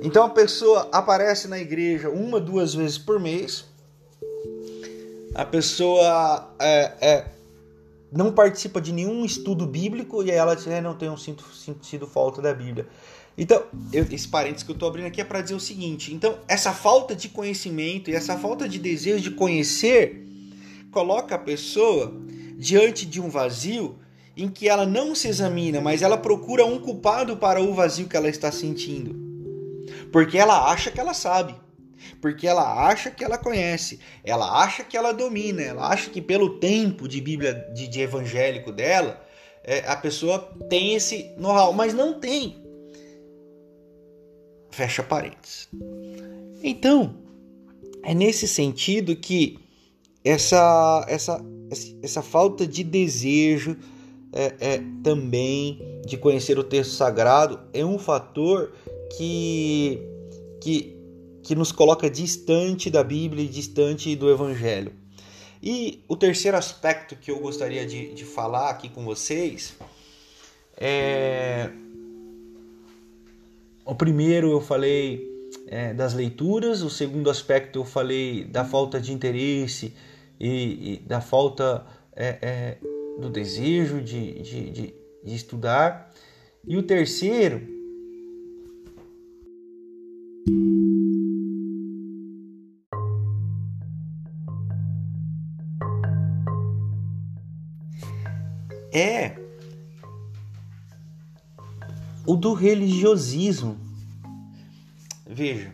Então 0.01 0.23
a 0.23 0.29
pessoa 0.29 0.89
aparece 0.91 1.47
na 1.47 1.59
igreja 1.59 2.09
uma, 2.09 2.39
duas 2.39 2.73
vezes 2.73 2.97
por 2.97 3.19
mês. 3.19 3.65
A 5.35 5.43
pessoa 5.43 6.53
é, 6.59 6.93
é, 7.01 7.25
não 8.11 8.31
participa 8.31 8.79
de 8.79 8.93
nenhum 8.93 9.25
estudo 9.25 9.65
bíblico 9.65 10.23
e 10.23 10.31
ela 10.31 10.55
diz, 10.55 10.67
é, 10.67 10.79
não 10.79 10.95
tenho 10.95 11.17
sentido 11.17 12.07
falta 12.07 12.41
da 12.41 12.53
Bíblia. 12.53 12.87
Então, 13.37 13.63
eu, 13.91 14.05
esse 14.11 14.27
parênteses 14.27 14.63
que 14.63 14.71
eu 14.71 14.75
estou 14.75 14.87
abrindo 14.87 15.07
aqui 15.07 15.19
é 15.19 15.23
para 15.23 15.41
dizer 15.41 15.55
o 15.55 15.59
seguinte: 15.59 16.13
então, 16.13 16.37
essa 16.47 16.71
falta 16.71 17.15
de 17.15 17.29
conhecimento 17.29 18.09
e 18.11 18.15
essa 18.15 18.37
falta 18.37 18.69
de 18.69 18.77
desejo 18.77 19.23
de 19.23 19.31
conhecer 19.31 20.27
coloca 20.93 21.35
a 21.35 21.39
pessoa 21.39 22.13
diante 22.57 23.05
de 23.05 23.19
um 23.19 23.29
vazio 23.29 23.99
em 24.37 24.47
que 24.47 24.69
ela 24.69 24.85
não 24.85 25.13
se 25.13 25.27
examina, 25.27 25.81
mas 25.81 26.01
ela 26.01 26.17
procura 26.17 26.65
um 26.65 26.79
culpado 26.79 27.35
para 27.37 27.61
o 27.61 27.73
vazio 27.73 28.07
que 28.07 28.15
ela 28.15 28.29
está 28.29 28.51
sentindo. 28.51 29.15
Porque 30.11 30.37
ela 30.37 30.71
acha 30.71 30.89
que 30.91 30.99
ela 30.99 31.13
sabe. 31.13 31.55
Porque 32.21 32.47
ela 32.47 32.87
acha 32.87 33.09
que 33.11 33.23
ela 33.23 33.37
conhece, 33.37 33.99
ela 34.23 34.61
acha 34.61 34.83
que 34.83 34.97
ela 34.97 35.13
domina, 35.13 35.61
ela 35.61 35.87
acha 35.87 36.09
que 36.09 36.21
pelo 36.21 36.59
tempo 36.59 37.07
de 37.07 37.21
Bíblia, 37.21 37.53
de, 37.73 37.87
de 37.87 38.01
evangélico 38.01 38.71
dela, 38.71 39.23
é, 39.63 39.79
a 39.87 39.95
pessoa 39.95 40.39
tem 40.69 40.95
esse 40.95 41.31
know-how, 41.37 41.71
mas 41.71 41.93
não 41.93 42.19
tem. 42.19 42.61
Fecha 44.69 45.01
parênteses. 45.01 45.69
Então, 46.61 47.15
é 48.03 48.13
nesse 48.13 48.47
sentido 48.47 49.15
que 49.15 49.62
essa, 50.23 51.05
essa, 51.07 51.45
essa 52.01 52.21
falta 52.21 52.65
de 52.65 52.83
desejo 52.83 53.77
é, 54.31 54.55
é, 54.59 54.81
também 55.03 56.01
de 56.05 56.17
conhecer 56.17 56.57
o 56.57 56.63
texto 56.63 56.91
sagrado 56.91 57.59
é 57.73 57.85
um 57.85 57.99
fator 57.99 58.73
que, 59.15 60.01
que, 60.61 60.97
que 61.43 61.55
nos 61.55 61.71
coloca 61.71 62.09
distante 62.09 62.89
da 62.89 63.03
Bíblia 63.03 63.43
e 63.43 63.47
distante 63.47 64.15
do 64.15 64.29
Evangelho. 64.29 64.93
E 65.61 66.03
o 66.07 66.15
terceiro 66.15 66.57
aspecto 66.57 67.15
que 67.15 67.31
eu 67.31 67.39
gostaria 67.39 67.85
de, 67.85 68.13
de 68.13 68.25
falar 68.25 68.69
aqui 68.69 68.89
com 68.89 69.05
vocês 69.05 69.73
é. 70.77 71.69
O 73.85 73.95
primeiro 73.95 74.49
eu 74.49 74.61
falei 74.61 75.25
é, 75.67 75.93
das 75.93 76.13
leituras, 76.13 76.81
o 76.81 76.89
segundo 76.89 77.29
aspecto 77.29 77.79
eu 77.79 77.85
falei 77.85 78.45
da 78.45 78.63
falta 78.63 78.99
de 78.99 79.11
interesse 79.11 79.93
e, 80.43 80.95
e 80.95 80.97
da 80.99 81.21
falta 81.21 81.85
é, 82.13 82.37
é, 82.41 82.77
do 83.17 83.29
desejo 83.29 84.01
de, 84.01 84.41
de, 84.41 84.69
de, 84.71 84.95
de 85.23 85.35
estudar. 85.35 86.11
E 86.67 86.75
o 86.75 86.83
terceiro 86.83 87.61
é 98.91 99.37
o 102.27 102.35
do 102.35 102.53
religiosismo. 102.53 103.79
Veja, 105.25 105.73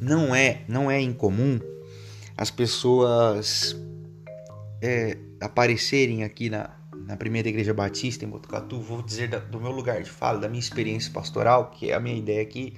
não 0.00 0.32
é, 0.32 0.64
não 0.68 0.88
é 0.88 1.00
incomum 1.00 1.73
as 2.36 2.50
pessoas 2.50 3.76
é, 4.82 5.16
aparecerem 5.40 6.24
aqui 6.24 6.50
na, 6.50 6.70
na 7.06 7.16
primeira 7.16 7.48
igreja 7.48 7.72
batista 7.72 8.24
em 8.24 8.28
Botucatu, 8.28 8.80
vou 8.80 9.02
dizer 9.02 9.28
da, 9.28 9.38
do 9.38 9.60
meu 9.60 9.70
lugar 9.70 10.02
de 10.02 10.10
fala, 10.10 10.40
da 10.40 10.48
minha 10.48 10.60
experiência 10.60 11.12
pastoral, 11.12 11.70
que 11.70 11.90
é 11.90 11.94
a 11.94 12.00
minha 12.00 12.16
ideia 12.16 12.42
aqui 12.42 12.76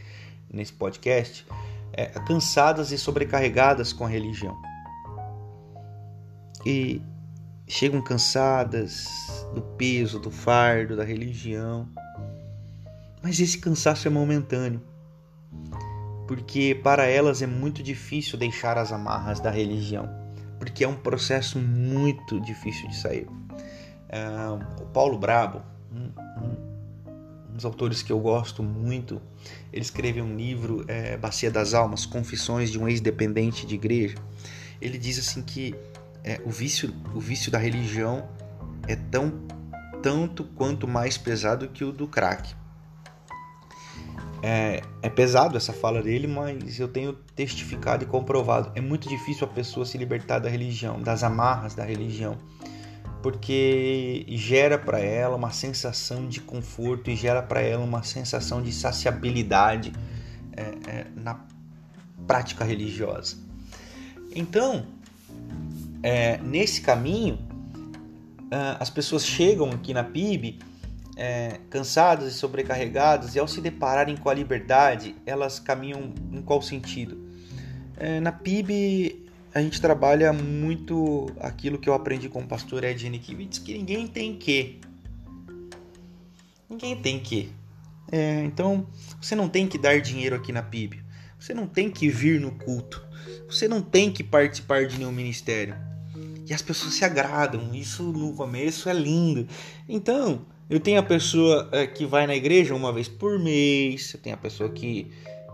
nesse 0.52 0.72
podcast, 0.72 1.46
é, 1.92 2.06
cansadas 2.26 2.92
e 2.92 2.98
sobrecarregadas 2.98 3.92
com 3.92 4.04
a 4.04 4.08
religião. 4.08 4.56
E 6.64 7.00
chegam 7.66 8.02
cansadas 8.02 9.06
do 9.54 9.62
peso, 9.62 10.18
do 10.18 10.30
fardo 10.30 10.96
da 10.96 11.04
religião. 11.04 11.88
Mas 13.22 13.40
esse 13.40 13.58
cansaço 13.58 14.06
é 14.06 14.10
momentâneo 14.10 14.82
porque 16.26 16.78
para 16.82 17.06
elas 17.06 17.42
é 17.42 17.46
muito 17.46 17.82
difícil 17.82 18.38
deixar 18.38 18.76
as 18.78 18.92
amarras 18.92 19.40
da 19.40 19.50
religião, 19.50 20.08
porque 20.58 20.84
é 20.84 20.88
um 20.88 20.96
processo 20.96 21.58
muito 21.58 22.40
difícil 22.40 22.88
de 22.88 22.96
sair. 22.96 23.26
Uh, 23.26 24.82
o 24.82 24.86
Paulo 24.86 25.18
Brabo, 25.18 25.62
um, 25.92 26.10
um, 26.40 27.50
um, 27.50 27.54
dos 27.54 27.64
autores 27.64 28.02
que 28.02 28.12
eu 28.12 28.20
gosto 28.20 28.62
muito, 28.62 29.20
ele 29.72 29.82
escreveu 29.82 30.24
um 30.24 30.36
livro, 30.36 30.84
é, 30.88 31.16
Bacia 31.16 31.50
das 31.50 31.74
Almas, 31.74 32.06
Confissões 32.06 32.70
de 32.70 32.78
um 32.78 32.88
Ex-Dependente 32.88 33.66
de 33.66 33.74
Igreja. 33.74 34.16
Ele 34.80 34.98
diz 34.98 35.18
assim 35.18 35.42
que 35.42 35.74
é, 36.22 36.40
o, 36.44 36.50
vício, 36.50 36.94
o 37.14 37.20
vício 37.20 37.50
da 37.50 37.58
religião 37.58 38.28
é 38.86 38.96
tão 38.96 39.32
tanto 40.02 40.44
quanto 40.44 40.86
mais 40.86 41.16
pesado 41.16 41.68
que 41.68 41.82
o 41.84 41.90
do 41.90 42.06
crack. 42.06 42.54
É, 44.46 44.80
é 45.02 45.08
pesado 45.08 45.56
essa 45.56 45.72
fala 45.72 46.00
dele, 46.00 46.28
mas 46.28 46.78
eu 46.78 46.86
tenho 46.86 47.12
testificado 47.34 48.04
e 48.04 48.06
comprovado. 48.06 48.70
É 48.76 48.80
muito 48.80 49.08
difícil 49.08 49.44
a 49.44 49.50
pessoa 49.50 49.84
se 49.84 49.98
libertar 49.98 50.38
da 50.38 50.48
religião, 50.48 51.02
das 51.02 51.24
amarras 51.24 51.74
da 51.74 51.84
religião, 51.84 52.38
porque 53.24 54.24
gera 54.28 54.78
para 54.78 55.00
ela 55.00 55.34
uma 55.34 55.50
sensação 55.50 56.28
de 56.28 56.40
conforto 56.40 57.10
e 57.10 57.16
gera 57.16 57.42
para 57.42 57.60
ela 57.60 57.84
uma 57.84 58.04
sensação 58.04 58.62
de 58.62 58.70
saciabilidade 58.70 59.92
é, 60.56 60.62
é, 60.90 61.06
na 61.16 61.40
prática 62.24 62.64
religiosa. 62.64 63.36
Então, 64.32 64.86
é, 66.04 66.38
nesse 66.38 66.82
caminho, 66.82 67.36
ah, 68.52 68.76
as 68.78 68.90
pessoas 68.90 69.26
chegam 69.26 69.70
aqui 69.70 69.92
na 69.92 70.04
PIB 70.04 70.60
é, 71.16 71.58
cansadas 71.70 72.34
e 72.34 72.36
sobrecarregadas, 72.36 73.34
e 73.34 73.38
ao 73.38 73.48
se 73.48 73.60
depararem 73.60 74.16
com 74.16 74.28
a 74.28 74.34
liberdade, 74.34 75.16
elas 75.24 75.58
caminham 75.58 76.12
em 76.30 76.42
qual 76.42 76.60
sentido? 76.60 77.26
É, 77.96 78.20
na 78.20 78.30
PIB, 78.30 79.26
a 79.54 79.62
gente 79.62 79.80
trabalha 79.80 80.32
muito 80.34 81.30
aquilo 81.40 81.78
que 81.78 81.88
eu 81.88 81.94
aprendi 81.94 82.28
com 82.28 82.42
o 82.42 82.46
pastor 82.46 82.84
Ed 82.84 83.06
Henikiewicz, 83.06 83.58
que 83.58 83.72
ninguém 83.72 84.06
tem 84.06 84.36
que. 84.36 84.80
Ninguém 86.68 86.94
tem 86.96 87.18
que. 87.18 87.50
É, 88.12 88.44
então, 88.44 88.86
você 89.20 89.34
não 89.34 89.48
tem 89.48 89.66
que 89.66 89.78
dar 89.78 89.98
dinheiro 90.00 90.36
aqui 90.36 90.52
na 90.52 90.62
PIB. 90.62 91.02
Você 91.38 91.54
não 91.54 91.66
tem 91.66 91.90
que 91.90 92.08
vir 92.08 92.38
no 92.40 92.52
culto. 92.52 93.02
Você 93.48 93.66
não 93.66 93.80
tem 93.80 94.12
que 94.12 94.22
participar 94.22 94.86
de 94.86 94.98
nenhum 94.98 95.12
ministério. 95.12 95.74
E 96.46 96.52
as 96.52 96.62
pessoas 96.62 96.94
se 96.94 97.04
agradam. 97.04 97.74
Isso 97.74 98.02
no 98.02 98.34
começo 98.34 98.88
é 98.88 98.92
lindo. 98.92 99.48
Então, 99.88 100.44
eu 100.68 100.80
tenho 100.80 100.98
a 100.98 101.02
pessoa 101.02 101.68
é, 101.72 101.86
que 101.86 102.04
vai 102.04 102.26
na 102.26 102.34
igreja 102.34 102.74
uma 102.74 102.92
vez 102.92 103.08
por 103.08 103.38
mês, 103.38 104.12
eu 104.14 104.20
tenho 104.20 104.34
a 104.34 104.38
pessoa 104.38 104.68
que 104.70 105.10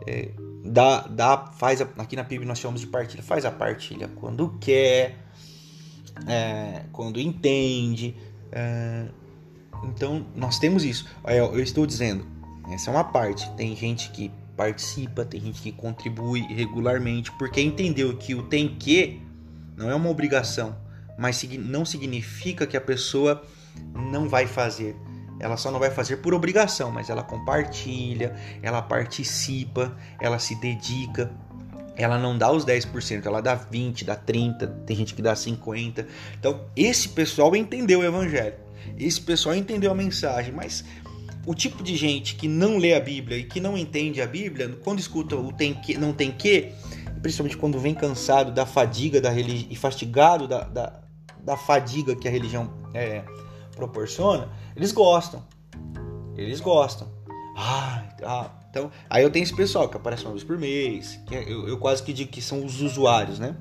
é, 0.07 0.31
dá, 0.65 1.03
dá, 1.03 1.53
faz 1.59 1.81
a, 1.81 1.89
aqui 1.99 2.17
na 2.17 2.25
PIB 2.25 2.45
nós 2.45 2.59
chamamos 2.59 2.81
de 2.81 2.87
partilha, 2.87 3.23
faz 3.23 3.45
a 3.45 3.51
partilha 3.51 4.09
quando 4.17 4.57
quer, 4.59 5.19
é, 6.27 6.85
quando 6.93 7.21
entende. 7.21 8.15
Então 9.85 10.27
nós 10.37 10.59
temos 10.59 10.85
isso. 10.85 11.09
Eu 11.27 11.61
estou 11.61 11.87
dizendo, 11.87 12.27
essa 12.71 12.91
é 12.91 12.95
uma 12.95 13.05
parte. 13.05 13.51
Tem 13.57 13.75
gente 13.75 14.11
que 14.11 14.31
participa, 14.57 15.25
tem 15.25 15.41
gente 15.41 15.61
que 15.61 15.73
contribui 15.73 16.43
regularmente, 16.43 17.33
porque 17.33 17.61
entendeu 17.61 18.17
que 18.17 18.35
o 18.35 18.43
tem 18.45 18.77
que 18.77 19.21
não 19.77 19.91
é 19.91 19.95
uma 19.95 20.09
obrigação, 20.09 20.77
mas 21.19 21.43
não 21.59 21.85
significa 21.85 22.67
que 22.67 22.77
a 22.77 22.81
pessoa 22.81 23.43
não 23.95 24.29
vai 24.29 24.47
fazer. 24.47 24.97
Ela 25.41 25.57
só 25.57 25.71
não 25.71 25.79
vai 25.79 25.91
fazer 25.91 26.19
por 26.19 26.35
obrigação, 26.35 26.91
mas 26.93 27.11
ela 27.11 27.23
compartilha, 27.23 28.35
ela 28.63 28.81
participa, 28.81 29.97
ela 30.21 30.39
se 30.39 30.55
dedica. 30.61 31.33
Ela 31.97 32.17
não 32.17 32.39
dá 32.39 32.51
os 32.51 32.65
10%, 32.65 33.27
ela 33.27 33.43
dá 33.43 33.55
20, 33.55 34.05
dá 34.05 34.17
30, 34.17 34.67
tem 34.87 34.97
gente 34.97 35.15
que 35.15 35.21
dá 35.21 35.37
50. 35.37 36.07
Então, 36.39 36.65
esse 36.75 37.11
pessoal 37.11 37.55
entendeu 37.55 38.01
o 38.01 38.05
evangelho. 38.05 38.55
Esse 38.99 39.21
pessoal 39.21 39.55
entendeu 39.55 39.91
a 39.91 39.95
mensagem, 39.95 40.55
mas 40.55 40.85
o 41.45 41.55
tipo 41.55 41.83
de 41.83 41.97
gente 41.97 42.37
que 42.37 42.47
não 42.47 42.79
lê 42.79 42.95
a 42.95 43.01
Bíblia 43.01 43.39
e 43.39 43.45
que 43.45 43.61
não 43.61 43.77
entende 43.77 44.23
a 44.23 44.27
Bíblia, 44.27 44.77
quando 44.83 45.01
escuta 45.01 45.37
o 45.37 45.53
tem 45.53 45.75
que, 45.75 45.99
não 45.99 46.13
tem 46.13 46.31
que, 46.31 46.73
principalmente 47.21 47.57
quando 47.57 47.79
vem 47.79 47.95
cansado 47.95 48.53
da 48.53 48.65
fadiga 48.65 49.21
da 49.21 49.31
religião 49.31 49.67
e 49.71 49.77
fastigado 49.77 50.47
da, 50.47 50.61
da, 50.65 51.01
da 51.43 51.57
fadiga 51.57 52.15
que 52.15 52.29
a 52.29 52.31
religião 52.31 52.73
é, 52.95 53.25
proporciona, 53.77 54.49
eles 54.77 54.93
gostam. 54.93 55.43
Eles 56.37 56.61
gostam. 56.61 57.09
Ah, 57.57 58.05
ah, 58.23 58.51
então, 58.71 58.91
aí 59.11 59.23
eu 59.23 59.31
tenho 59.31 59.43
esse 59.43 59.55
pessoal 59.55 59.89
que 59.89 59.97
aparece 59.97 60.25
uma 60.25 60.33
vez 60.33 60.45
por 60.45 60.57
mês, 60.57 61.21
que 61.27 61.35
é, 61.35 61.43
eu, 61.43 61.69
eu 61.69 61.79
quase 61.79 62.03
que 62.03 62.13
digo 62.13 62.31
que 62.31 62.41
são 62.41 62.65
os 62.65 62.81
usuários, 62.81 63.39
né? 63.39 63.55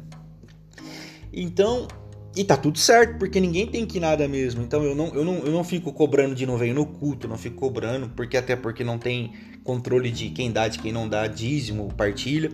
Então, 1.33 1.87
e 2.35 2.43
tá 2.45 2.55
tudo 2.55 2.79
certo, 2.79 3.17
porque 3.17 3.39
ninguém 3.39 3.67
tem 3.67 3.85
que 3.85 3.99
nada 3.99 4.27
mesmo. 4.27 4.61
Então 4.61 4.83
eu 4.83 4.95
não, 4.95 5.07
eu 5.13 5.25
não, 5.25 5.33
eu 5.39 5.51
não 5.51 5.63
fico 5.63 5.91
cobrando 5.91 6.33
de 6.33 6.45
não 6.45 6.57
veio 6.57 6.73
no 6.73 6.85
culto, 6.85 7.27
não 7.27 7.37
fico 7.37 7.57
cobrando, 7.57 8.09
porque 8.15 8.37
até 8.37 8.55
porque 8.55 8.83
não 8.83 8.97
tem 8.97 9.33
controle 9.63 10.09
de 10.09 10.29
quem 10.29 10.51
dá, 10.51 10.67
de 10.67 10.79
quem 10.79 10.93
não 10.93 11.07
dá, 11.09 11.27
dízimo, 11.27 11.93
partilha. 11.93 12.51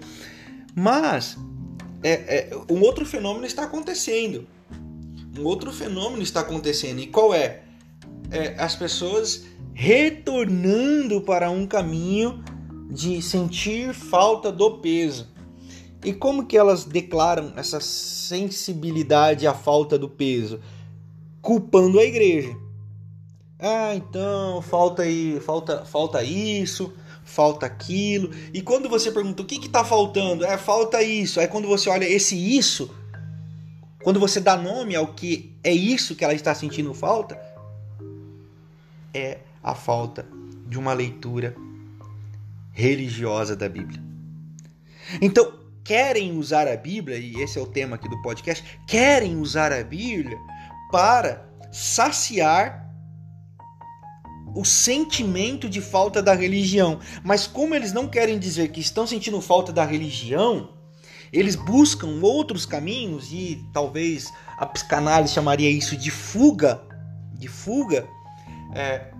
Mas 0.75 1.37
é, 2.01 2.11
é, 2.11 2.49
um 2.71 2.81
outro 2.81 3.05
fenômeno 3.05 3.45
está 3.45 3.63
acontecendo 3.63 4.47
um 5.37 5.45
outro 5.45 5.71
fenômeno 5.71 6.21
está 6.21 6.41
acontecendo. 6.41 6.99
E 6.99 7.07
qual 7.07 7.33
é? 7.33 7.61
é 8.31 8.55
as 8.57 8.75
pessoas 8.75 9.45
retornando 9.73 11.21
para 11.21 11.49
um 11.49 11.67
caminho 11.67 12.43
de 12.89 13.21
sentir 13.21 13.93
falta 13.93 14.51
do 14.51 14.79
peso. 14.79 15.27
E 16.03 16.13
como 16.13 16.45
que 16.45 16.57
elas 16.57 16.83
declaram 16.83 17.53
essa 17.55 17.79
sensibilidade 17.79 19.45
à 19.45 19.53
falta 19.53 19.97
do 19.97 20.09
peso? 20.09 20.59
Culpando 21.41 21.99
a 21.99 22.03
igreja. 22.03 22.55
Ah, 23.59 23.95
então 23.95 24.61
falta 24.61 25.01
aí, 25.01 25.39
falta, 25.39 25.83
falta 25.83 26.23
isso, 26.23 26.93
falta 27.23 27.65
aquilo. 27.65 28.29
E 28.53 28.61
quando 28.61 28.87
você 28.87 29.11
pergunta 29.11 29.41
o 29.41 29.45
que 29.45 29.55
está 29.65 29.83
faltando, 29.83 30.45
é 30.45 30.57
falta 30.57 31.01
isso. 31.01 31.39
Aí 31.39 31.47
quando 31.47 31.67
você 31.67 31.89
olha 31.89 32.05
esse 32.05 32.35
isso, 32.35 32.89
quando 34.07 34.21
você 34.21 34.39
dá 34.39 34.55
nome 34.55 34.95
ao 34.95 35.07
que 35.07 35.53
é 35.61 35.73
isso 35.73 36.15
que 36.15 36.23
ela 36.23 36.33
está 36.33 36.55
sentindo 36.55 36.93
falta, 36.93 37.37
é 39.13 39.39
a 39.61 39.75
falta 39.75 40.25
de 40.65 40.79
uma 40.79 40.93
leitura 40.93 41.53
religiosa 42.71 43.53
da 43.53 43.67
Bíblia. 43.67 44.01
Então, 45.21 45.59
querem 45.83 46.37
usar 46.37 46.69
a 46.69 46.77
Bíblia, 46.77 47.17
e 47.17 47.41
esse 47.41 47.59
é 47.59 47.61
o 47.61 47.67
tema 47.67 47.97
aqui 47.97 48.07
do 48.07 48.21
podcast, 48.21 48.63
querem 48.87 49.41
usar 49.41 49.73
a 49.73 49.83
Bíblia 49.83 50.37
para 50.89 51.45
saciar 51.69 52.89
o 54.55 54.63
sentimento 54.63 55.67
de 55.67 55.81
falta 55.81 56.23
da 56.23 56.33
religião. 56.33 57.01
Mas 57.25 57.45
como 57.45 57.75
eles 57.75 57.91
não 57.91 58.07
querem 58.07 58.39
dizer 58.39 58.69
que 58.69 58.79
estão 58.79 59.05
sentindo 59.05 59.41
falta 59.41 59.73
da 59.73 59.83
religião, 59.83 60.76
eles 61.31 61.55
buscam 61.55 62.19
outros 62.21 62.65
caminhos 62.65 63.31
e 63.31 63.63
talvez 63.73 64.31
a 64.57 64.65
psicanálise 64.65 65.33
chamaria 65.33 65.69
isso 65.69 65.95
de 65.95 66.09
fuga, 66.09 66.81
de 67.33 67.47
fuga, 67.47 68.07
é, 68.73 69.11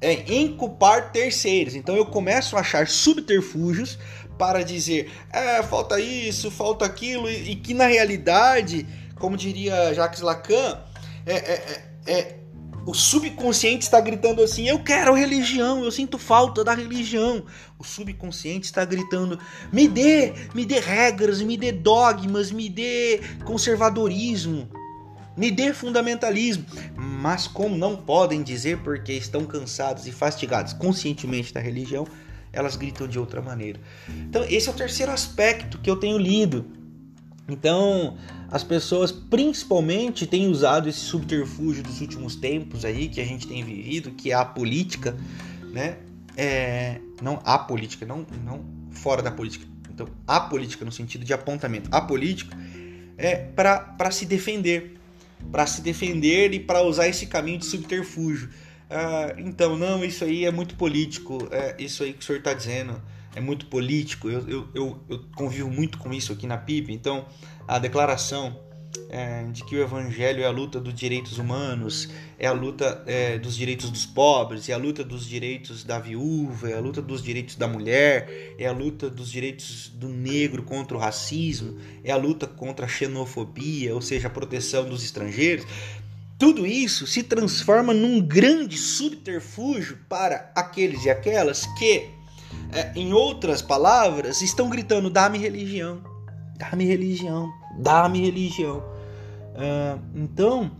é 0.00 0.12
em 0.32 0.56
culpar 0.56 1.12
terceiros. 1.12 1.74
Então 1.74 1.96
eu 1.96 2.06
começo 2.06 2.56
a 2.56 2.60
achar 2.60 2.86
subterfúgios 2.88 3.98
para 4.38 4.64
dizer, 4.64 5.12
é, 5.30 5.62
falta 5.62 6.00
isso, 6.00 6.50
falta 6.50 6.86
aquilo, 6.86 7.28
e, 7.28 7.52
e 7.52 7.56
que 7.56 7.74
na 7.74 7.86
realidade, 7.86 8.86
como 9.16 9.36
diria 9.36 9.92
Jacques 9.92 10.22
Lacan, 10.22 10.80
é, 11.26 11.34
é, 11.34 11.84
é, 12.06 12.12
é 12.12 12.39
o 12.86 12.94
subconsciente 12.94 13.84
está 13.84 14.00
gritando 14.00 14.42
assim: 14.42 14.68
Eu 14.68 14.78
quero 14.82 15.14
religião, 15.14 15.84
eu 15.84 15.90
sinto 15.90 16.18
falta 16.18 16.64
da 16.64 16.74
religião. 16.74 17.44
O 17.78 17.84
subconsciente 17.84 18.66
está 18.66 18.84
gritando: 18.84 19.38
Me 19.72 19.86
dê, 19.86 20.32
me 20.54 20.64
dê 20.64 20.80
regras, 20.80 21.40
me 21.42 21.56
dê 21.56 21.72
dogmas, 21.72 22.50
me 22.50 22.68
dê 22.68 23.20
conservadorismo, 23.44 24.68
me 25.36 25.50
dê 25.50 25.72
fundamentalismo. 25.72 26.64
Mas, 26.96 27.46
como 27.46 27.76
não 27.76 27.96
podem 27.96 28.42
dizer 28.42 28.78
porque 28.78 29.12
estão 29.12 29.44
cansados 29.44 30.06
e 30.06 30.12
fastigados 30.12 30.72
conscientemente 30.72 31.52
da 31.52 31.60
religião, 31.60 32.06
elas 32.52 32.76
gritam 32.76 33.06
de 33.06 33.18
outra 33.18 33.40
maneira. 33.40 33.80
Então, 34.08 34.44
esse 34.44 34.68
é 34.68 34.72
o 34.72 34.74
terceiro 34.74 35.12
aspecto 35.12 35.78
que 35.78 35.88
eu 35.88 35.96
tenho 35.96 36.18
lido. 36.18 36.79
Então, 37.50 38.16
as 38.50 38.62
pessoas 38.62 39.10
principalmente 39.10 40.26
têm 40.26 40.48
usado 40.48 40.88
esse 40.88 41.00
subterfúgio 41.00 41.82
dos 41.82 42.00
últimos 42.00 42.36
tempos 42.36 42.84
aí 42.84 43.08
que 43.08 43.20
a 43.20 43.24
gente 43.24 43.46
tem 43.46 43.64
vivido, 43.64 44.12
que 44.12 44.30
é 44.30 44.34
a 44.34 44.44
política, 44.44 45.16
né? 45.72 45.98
É, 46.36 47.00
não 47.20 47.40
a 47.44 47.58
política, 47.58 48.06
não, 48.06 48.26
não 48.44 48.64
fora 48.90 49.22
da 49.22 49.30
política. 49.30 49.66
Então, 49.92 50.08
a 50.26 50.40
política 50.40 50.84
no 50.84 50.92
sentido 50.92 51.24
de 51.24 51.32
apontamento. 51.32 51.90
A 51.92 52.00
política 52.00 52.56
é 53.18 53.36
para 53.36 54.10
se 54.10 54.24
defender, 54.24 54.96
para 55.50 55.66
se 55.66 55.82
defender 55.82 56.54
e 56.54 56.60
para 56.60 56.82
usar 56.82 57.08
esse 57.08 57.26
caminho 57.26 57.58
de 57.58 57.66
subterfúgio. 57.66 58.48
Ah, 58.88 59.34
então, 59.38 59.76
não, 59.76 60.04
isso 60.04 60.24
aí 60.24 60.44
é 60.44 60.50
muito 60.50 60.74
político, 60.74 61.46
é 61.50 61.76
isso 61.78 62.02
aí 62.02 62.12
que 62.12 62.20
o 62.20 62.22
senhor 62.22 62.38
está 62.38 62.54
dizendo 62.54 63.00
é 63.34 63.40
muito 63.40 63.66
político. 63.66 64.28
Eu, 64.28 64.48
eu, 64.48 64.68
eu, 64.74 65.00
eu, 65.08 65.24
convivo 65.34 65.70
muito 65.70 65.98
com 65.98 66.12
isso 66.12 66.32
aqui 66.32 66.46
na 66.46 66.56
PIB. 66.56 66.92
Então, 66.92 67.26
a 67.66 67.78
declaração 67.78 68.58
é, 69.08 69.44
de 69.44 69.64
que 69.64 69.76
o 69.76 69.82
Evangelho 69.82 70.42
é 70.42 70.46
a 70.46 70.50
luta 70.50 70.80
dos 70.80 70.94
direitos 70.94 71.38
humanos, 71.38 72.08
é 72.38 72.46
a 72.46 72.52
luta 72.52 73.02
é, 73.06 73.38
dos 73.38 73.56
direitos 73.56 73.90
dos 73.90 74.06
pobres, 74.06 74.68
é 74.68 74.72
a 74.72 74.76
luta 74.76 75.04
dos 75.04 75.26
direitos 75.26 75.84
da 75.84 75.98
viúva, 75.98 76.70
é 76.70 76.76
a 76.76 76.80
luta 76.80 77.00
dos 77.00 77.22
direitos 77.22 77.56
da 77.56 77.68
mulher, 77.68 78.54
é 78.58 78.66
a 78.66 78.72
luta 78.72 79.08
dos 79.08 79.30
direitos 79.30 79.88
do 79.94 80.08
negro 80.08 80.62
contra 80.62 80.96
o 80.96 81.00
racismo, 81.00 81.78
é 82.02 82.10
a 82.10 82.16
luta 82.16 82.46
contra 82.46 82.86
a 82.86 82.88
xenofobia, 82.88 83.94
ou 83.94 84.02
seja, 84.02 84.28
a 84.28 84.30
proteção 84.30 84.88
dos 84.88 85.04
estrangeiros. 85.04 85.66
Tudo 86.38 86.66
isso 86.66 87.06
se 87.06 87.22
transforma 87.22 87.92
num 87.92 88.20
grande 88.20 88.78
subterfúgio 88.78 89.98
para 90.08 90.50
aqueles 90.54 91.04
e 91.04 91.10
aquelas 91.10 91.66
que 91.78 92.08
É, 92.72 92.92
em 92.94 93.12
outras 93.12 93.62
palavras, 93.62 94.40
estão 94.42 94.68
gritando: 94.68 95.10
dá-me 95.10 95.38
religião, 95.38 96.00
dá-me 96.56 96.84
religião, 96.84 97.52
dá-me 97.78 98.20
religião. 98.20 98.82
É, 99.54 99.98
então, 100.14 100.70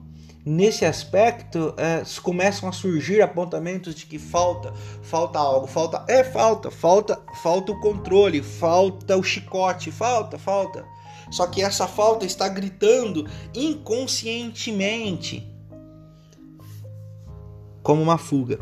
nesse 0.45 0.85
aspecto, 0.85 1.75
é, 1.77 2.03
começam 2.23 2.69
a 2.69 2.73
surgir 2.73 3.21
apontamentos 3.21 3.95
de 3.95 4.07
que 4.07 4.19
falta, 4.19 4.73
falta 5.03 5.39
algo, 5.39 5.67
falta, 5.67 6.05
é 6.09 6.23
falta, 6.25 6.71
falta, 6.71 7.21
falta 7.43 7.73
o 7.73 7.81
controle, 7.81 8.43
falta 8.43 9.17
o 9.17 9.23
chicote, 9.23 9.91
falta, 9.91 10.39
falta. 10.39 10.85
Só 11.31 11.47
que 11.47 11.63
essa 11.63 11.87
falta 11.87 12.27
está 12.27 12.49
gritando 12.49 13.27
inconscientemente 13.55 15.49
como 17.83 18.03
uma 18.03 18.19
fuga. 18.19 18.59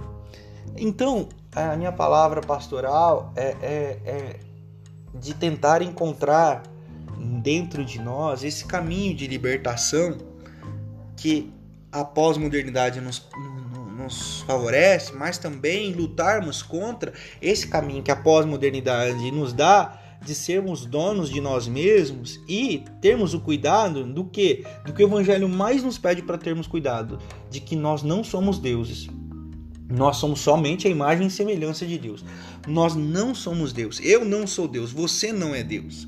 Então, 0.77 1.29
a 1.55 1.77
minha 1.77 1.93
palavra 1.93 2.41
pastoral 2.41 3.33
é, 3.37 3.57
é, 3.63 3.99
é 4.05 4.41
de 5.15 5.35
tentar 5.35 5.83
encontrar 5.83 6.63
dentro 7.43 7.85
de 7.85 7.99
nós 7.99 8.45
esse 8.45 8.65
caminho 8.65 9.15
de 9.15 9.27
libertação 9.27 10.19
que 11.17 11.53
a 11.91 12.05
pós-modernidade 12.05 13.01
nos, 13.01 13.27
nos 13.97 14.43
favorece, 14.43 15.13
mas 15.15 15.39
também 15.39 15.93
lutarmos 15.93 16.63
contra 16.63 17.13
esse 17.41 17.67
caminho 17.67 18.03
que 18.03 18.11
a 18.11 18.17
pós-modernidade 18.17 19.31
nos 19.31 19.53
dá 19.53 19.99
de 20.25 20.35
sermos 20.35 20.85
donos 20.85 21.31
de 21.31 21.41
nós 21.41 21.69
mesmos 21.69 22.41
e 22.49 22.85
termos 23.01 23.35
o 23.35 23.41
cuidado 23.41 24.05
do 24.05 24.25
que 24.25 24.65
do 24.85 24.93
que 24.93 25.03
o 25.03 25.07
evangelho 25.07 25.49
mais 25.49 25.83
nos 25.83 25.97
pede 25.97 26.23
para 26.23 26.37
termos 26.37 26.67
cuidado, 26.67 27.19
de 27.49 27.61
que 27.61 27.77
nós 27.77 28.03
não 28.03 28.23
somos 28.25 28.59
deuses. 28.59 29.09
Nós 29.89 30.19
somos 30.19 30.41
somente 30.41 30.87
a 30.87 30.91
imagem 30.91 31.27
e 31.27 31.31
semelhança 31.31 31.87
de 31.87 31.99
Deus. 31.99 32.25
Nós 32.67 32.95
não 32.95 33.35
somos 33.35 33.73
Deus. 33.73 34.01
Eu 34.03 34.25
não 34.25 34.47
sou 34.47 34.69
Deus, 34.69 34.93
você 34.93 35.33
não 35.33 35.55
é 35.55 35.63
Deus. 35.63 36.07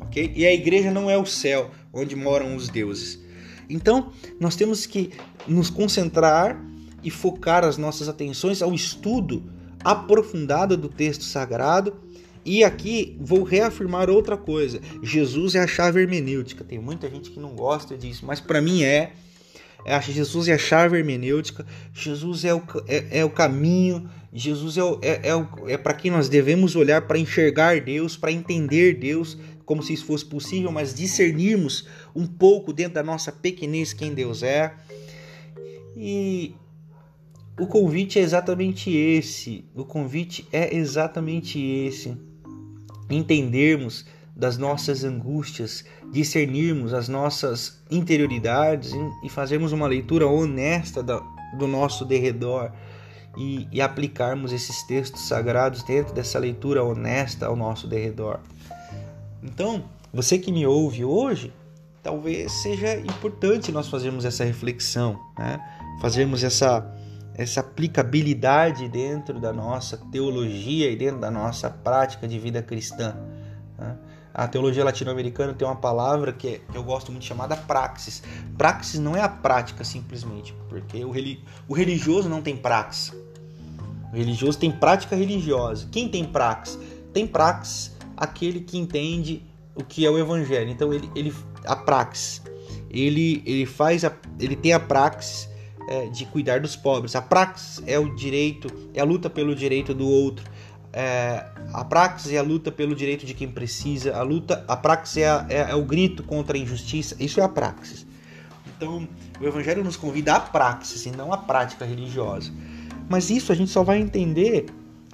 OK? 0.00 0.32
E 0.34 0.44
a 0.44 0.52
igreja 0.52 0.90
não 0.90 1.08
é 1.08 1.16
o 1.16 1.24
céu 1.24 1.70
onde 1.92 2.16
moram 2.16 2.56
os 2.56 2.68
deuses. 2.68 3.22
Então, 3.68 4.12
nós 4.40 4.56
temos 4.56 4.84
que 4.84 5.10
nos 5.46 5.70
concentrar 5.70 6.60
e 7.02 7.10
focar 7.10 7.64
as 7.64 7.76
nossas 7.78 8.08
atenções 8.08 8.62
ao 8.62 8.74
estudo 8.74 9.44
aprofundado 9.84 10.76
do 10.76 10.88
texto 10.88 11.24
sagrado. 11.24 11.94
E 12.44 12.64
aqui 12.64 13.16
vou 13.20 13.42
reafirmar 13.44 14.10
outra 14.10 14.36
coisa: 14.36 14.80
Jesus 15.02 15.54
é 15.54 15.60
a 15.60 15.66
chave 15.66 16.00
hermenêutica. 16.00 16.64
Tem 16.64 16.78
muita 16.78 17.08
gente 17.08 17.30
que 17.30 17.38
não 17.38 17.50
gosta 17.50 17.96
disso, 17.96 18.26
mas 18.26 18.40
para 18.40 18.60
mim 18.60 18.82
é. 18.82 19.12
É 19.84 20.00
Jesus 20.00 20.48
é 20.48 20.54
a 20.54 20.58
chave 20.58 20.98
hermenêutica, 20.98 21.66
Jesus 21.92 22.44
é 22.44 22.54
o, 22.54 22.62
é, 22.86 23.20
é 23.20 23.24
o 23.24 23.30
caminho, 23.30 24.08
Jesus 24.32 24.78
é, 24.78 24.82
é, 25.02 25.30
é, 25.30 25.72
é 25.74 25.76
para 25.76 25.92
quem 25.94 26.10
nós 26.10 26.28
devemos 26.28 26.74
olhar 26.74 27.02
para 27.02 27.18
enxergar 27.18 27.80
Deus, 27.80 28.16
para 28.16 28.32
entender 28.32 28.94
Deus, 28.94 29.36
como 29.66 29.82
se 29.82 29.92
isso 29.92 30.06
fosse 30.06 30.24
possível, 30.24 30.72
mas 30.72 30.94
discernirmos 30.94 31.86
um 32.14 32.26
pouco 32.26 32.72
dentro 32.72 32.94
da 32.94 33.02
nossa 33.02 33.30
pequenez 33.30 33.92
quem 33.92 34.14
Deus 34.14 34.42
é. 34.42 34.74
E 35.96 36.54
o 37.58 37.66
convite 37.66 38.18
é 38.18 38.22
exatamente 38.22 38.90
esse. 38.90 39.64
O 39.74 39.84
convite 39.84 40.46
é 40.50 40.74
exatamente 40.74 41.60
esse. 41.60 42.16
Entendermos 43.10 44.06
das 44.34 44.56
nossas 44.56 45.04
angústias, 45.04 45.84
discernirmos 46.10 46.94
as 46.94 47.08
nossas 47.08 47.82
interioridades 47.90 48.92
e 49.22 49.28
fazermos 49.28 49.72
uma 49.72 49.86
leitura 49.86 50.26
honesta 50.26 51.02
do 51.02 51.66
nosso 51.66 52.04
derredor 52.04 52.72
e, 53.36 53.68
e 53.70 53.80
aplicarmos 53.80 54.52
esses 54.52 54.82
textos 54.82 55.28
sagrados 55.28 55.82
dentro 55.82 56.14
dessa 56.14 56.38
leitura 56.38 56.82
honesta 56.82 57.46
ao 57.46 57.56
nosso 57.56 57.86
derredor. 57.86 58.40
Então, 59.42 59.84
você 60.12 60.38
que 60.38 60.52
me 60.52 60.66
ouve 60.66 61.04
hoje, 61.04 61.52
talvez 62.02 62.52
seja 62.52 62.96
importante 63.00 63.72
nós 63.72 63.88
fazermos 63.88 64.24
essa 64.24 64.44
reflexão, 64.44 65.18
né? 65.38 65.60
fazermos 66.00 66.42
essa, 66.42 66.84
essa 67.34 67.60
aplicabilidade 67.60 68.88
dentro 68.88 69.40
da 69.40 69.52
nossa 69.52 69.98
teologia 70.10 70.90
e 70.90 70.96
dentro 70.96 71.20
da 71.20 71.30
nossa 71.30 71.70
prática 71.70 72.26
de 72.26 72.38
vida 72.38 72.62
cristã. 72.62 73.16
Né? 73.78 73.96
A 74.34 74.48
teologia 74.48 74.84
latino-americana 74.84 75.52
tem 75.52 75.66
uma 75.66 75.76
palavra 75.76 76.32
que, 76.32 76.60
eu 76.74 76.82
gosto 76.82 77.12
muito 77.12 77.24
chamada 77.24 77.56
praxis. 77.56 78.22
Praxis 78.56 78.98
não 78.98 79.16
é 79.16 79.20
a 79.20 79.28
prática 79.28 79.84
simplesmente, 79.84 80.54
porque 80.68 81.04
o, 81.04 81.12
o 81.68 81.74
religioso 81.74 82.28
não 82.28 82.40
tem 82.40 82.56
praxis. 82.56 83.12
O 84.12 84.16
religioso 84.16 84.58
tem 84.58 84.70
prática 84.70 85.14
religiosa. 85.14 85.88
Quem 85.90 86.08
tem 86.08 86.24
praxis? 86.24 86.78
Tem 87.12 87.26
praxis 87.26 87.92
aquele 88.16 88.60
que 88.60 88.78
entende 88.78 89.42
o 89.74 89.84
que 89.84 90.06
é 90.06 90.10
o 90.10 90.18
evangelho. 90.18 90.70
Então 90.70 90.92
ele, 90.92 91.10
ele 91.14 91.34
a 91.64 91.76
praxis, 91.76 92.42
ele 92.90 93.42
ele 93.46 93.66
faz 93.66 94.04
a, 94.04 94.12
ele 94.38 94.56
tem 94.56 94.72
a 94.72 94.80
praxis 94.80 95.48
é, 95.88 96.06
de 96.06 96.24
cuidar 96.26 96.60
dos 96.60 96.76
pobres. 96.76 97.16
A 97.16 97.22
praxis 97.22 97.82
é 97.86 97.98
o 97.98 98.14
direito, 98.14 98.68
é 98.94 99.00
a 99.00 99.04
luta 99.04 99.28
pelo 99.28 99.54
direito 99.54 99.94
do 99.94 100.08
outro. 100.08 100.50
É, 100.92 101.46
a 101.72 101.84
praxis 101.84 102.32
é 102.32 102.38
a 102.38 102.42
luta 102.42 102.70
pelo 102.70 102.94
direito 102.94 103.24
de 103.24 103.32
quem 103.34 103.48
precisa. 103.48 104.14
A 104.14 104.22
luta, 104.22 104.64
a 104.68 104.76
praxis 104.76 105.18
é, 105.18 105.28
a, 105.28 105.46
é, 105.48 105.70
é 105.70 105.74
o 105.74 105.84
grito 105.84 106.22
contra 106.22 106.56
a 106.56 106.60
injustiça. 106.60 107.16
Isso 107.18 107.40
é 107.40 107.42
a 107.42 107.48
praxis. 107.48 108.06
Então 108.76 109.08
o 109.40 109.46
evangelho 109.46 109.82
nos 109.82 109.96
convida 109.96 110.34
à 110.34 110.40
praxis 110.40 111.06
e 111.06 111.10
não 111.10 111.32
à 111.32 111.38
prática 111.38 111.84
religiosa. 111.84 112.52
Mas 113.08 113.30
isso 113.30 113.52
a 113.52 113.54
gente 113.54 113.70
só 113.70 113.82
vai 113.82 114.00
entender 114.00 114.66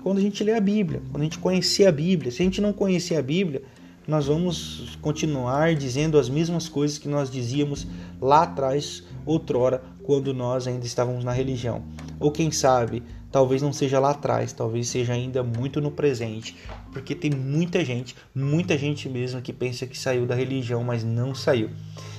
quando 0.03 0.19
a 0.19 0.21
gente 0.21 0.43
lê 0.43 0.55
a 0.55 0.61
Bíblia, 0.61 1.03
quando 1.11 1.23
a 1.23 1.25
gente 1.25 1.38
conhecer 1.38 1.87
a 1.87 1.93
Bíblia. 1.93 2.31
Se 2.31 2.43
a 2.43 2.45
gente 2.45 2.61
não 2.61 2.73
conhecer 2.73 3.17
a 3.17 3.23
Bíblia, 3.23 3.62
nós 4.07 4.27
vamos 4.27 4.97
continuar 5.03 5.75
dizendo 5.75 6.19
as 6.19 6.29
mesmas 6.29 6.69
coisas 6.69 6.97
que 6.97 7.09
nós 7.09 7.31
dizíamos 7.31 7.87
lá 8.21 8.45
atrás, 8.45 9.05
outrora, 9.27 9.83
quando 10.03 10.33
nós 10.33 10.67
ainda 10.67 10.87
estávamos 10.87 11.25
na 11.25 11.33
religião. 11.33 11.83
Ou 12.19 12.33
quem 12.33 12.51
sabe, 12.51 13.03
talvez 13.31 13.62
não 13.62 13.73
seja 13.73 13.99
lá 13.99 14.11
atrás, 14.11 14.53
talvez 14.53 14.88
seja 14.88 15.12
ainda 15.12 15.43
muito 15.43 15.81
no 15.81 15.91
presente, 15.91 16.57
porque 16.93 17.14
tem 17.14 17.31
muita 17.31 17.85
gente, 17.85 18.17
muita 18.35 18.77
gente 18.77 19.09
mesmo 19.09 19.43
que 19.43 19.53
pensa 19.53 19.87
que 19.87 19.99
saiu 19.99 20.27
da 20.27 20.35
religião, 20.35 20.83
mas 20.83 21.05
não 21.05 21.35
saiu. 21.35 21.71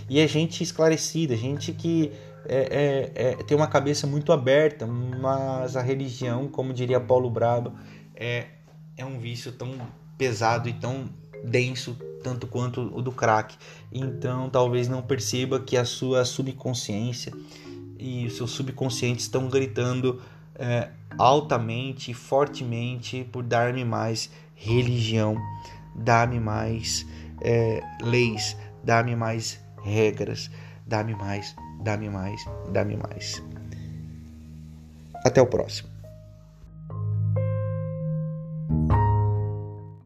E 0.10 0.20
é 0.20 0.28
gente 0.28 0.64
esclarecida, 0.64 1.36
gente 1.36 1.72
que 1.72 2.12
é, 2.46 3.12
é, 3.16 3.30
é, 3.32 3.36
tem 3.44 3.56
uma 3.56 3.68
cabeça 3.68 4.08
muito 4.08 4.32
aberta, 4.32 4.88
mas 4.88 5.76
a 5.76 5.82
religião, 5.82 6.48
como 6.48 6.74
diria 6.74 7.00
Paulo 7.00 7.30
Brabo, 7.30 7.74
é, 8.16 8.48
é 8.98 9.06
um 9.06 9.20
vício 9.20 9.52
tão 9.52 9.76
pesado 10.18 10.68
e 10.68 10.74
tão 10.74 11.10
denso 11.44 11.96
tanto 12.24 12.48
quanto 12.48 12.82
o 12.82 13.02
do 13.02 13.12
crack. 13.12 13.56
Então, 13.92 14.50
talvez 14.50 14.88
não 14.88 15.02
perceba 15.02 15.60
que 15.60 15.78
a 15.78 15.86
sua 15.86 16.26
subconsciência 16.26 17.32
e 17.98 18.26
o 18.26 18.32
seu 18.32 18.48
subconsciente 18.48 19.22
estão 19.22 19.48
gritando 19.48 20.22
é, 20.60 20.90
altamente, 21.18 22.14
fortemente 22.14 23.24
por 23.32 23.44
dar-me 23.44 23.84
mais 23.84 24.30
religião, 24.56 25.36
dar-me 25.96 26.40
mais 26.40 27.06
é, 27.42 27.82
leis, 28.02 28.56
dar-me 28.84 29.16
mais 29.16 29.60
regras, 29.84 30.52
dar-me 30.86 31.16
mais 31.16 31.56
dá-me 31.80 32.10
mais, 32.10 32.46
dá-me 32.72 32.98
mais. 32.98 33.42
Até 35.26 35.42
o 35.42 35.48
próximo. 35.48 35.89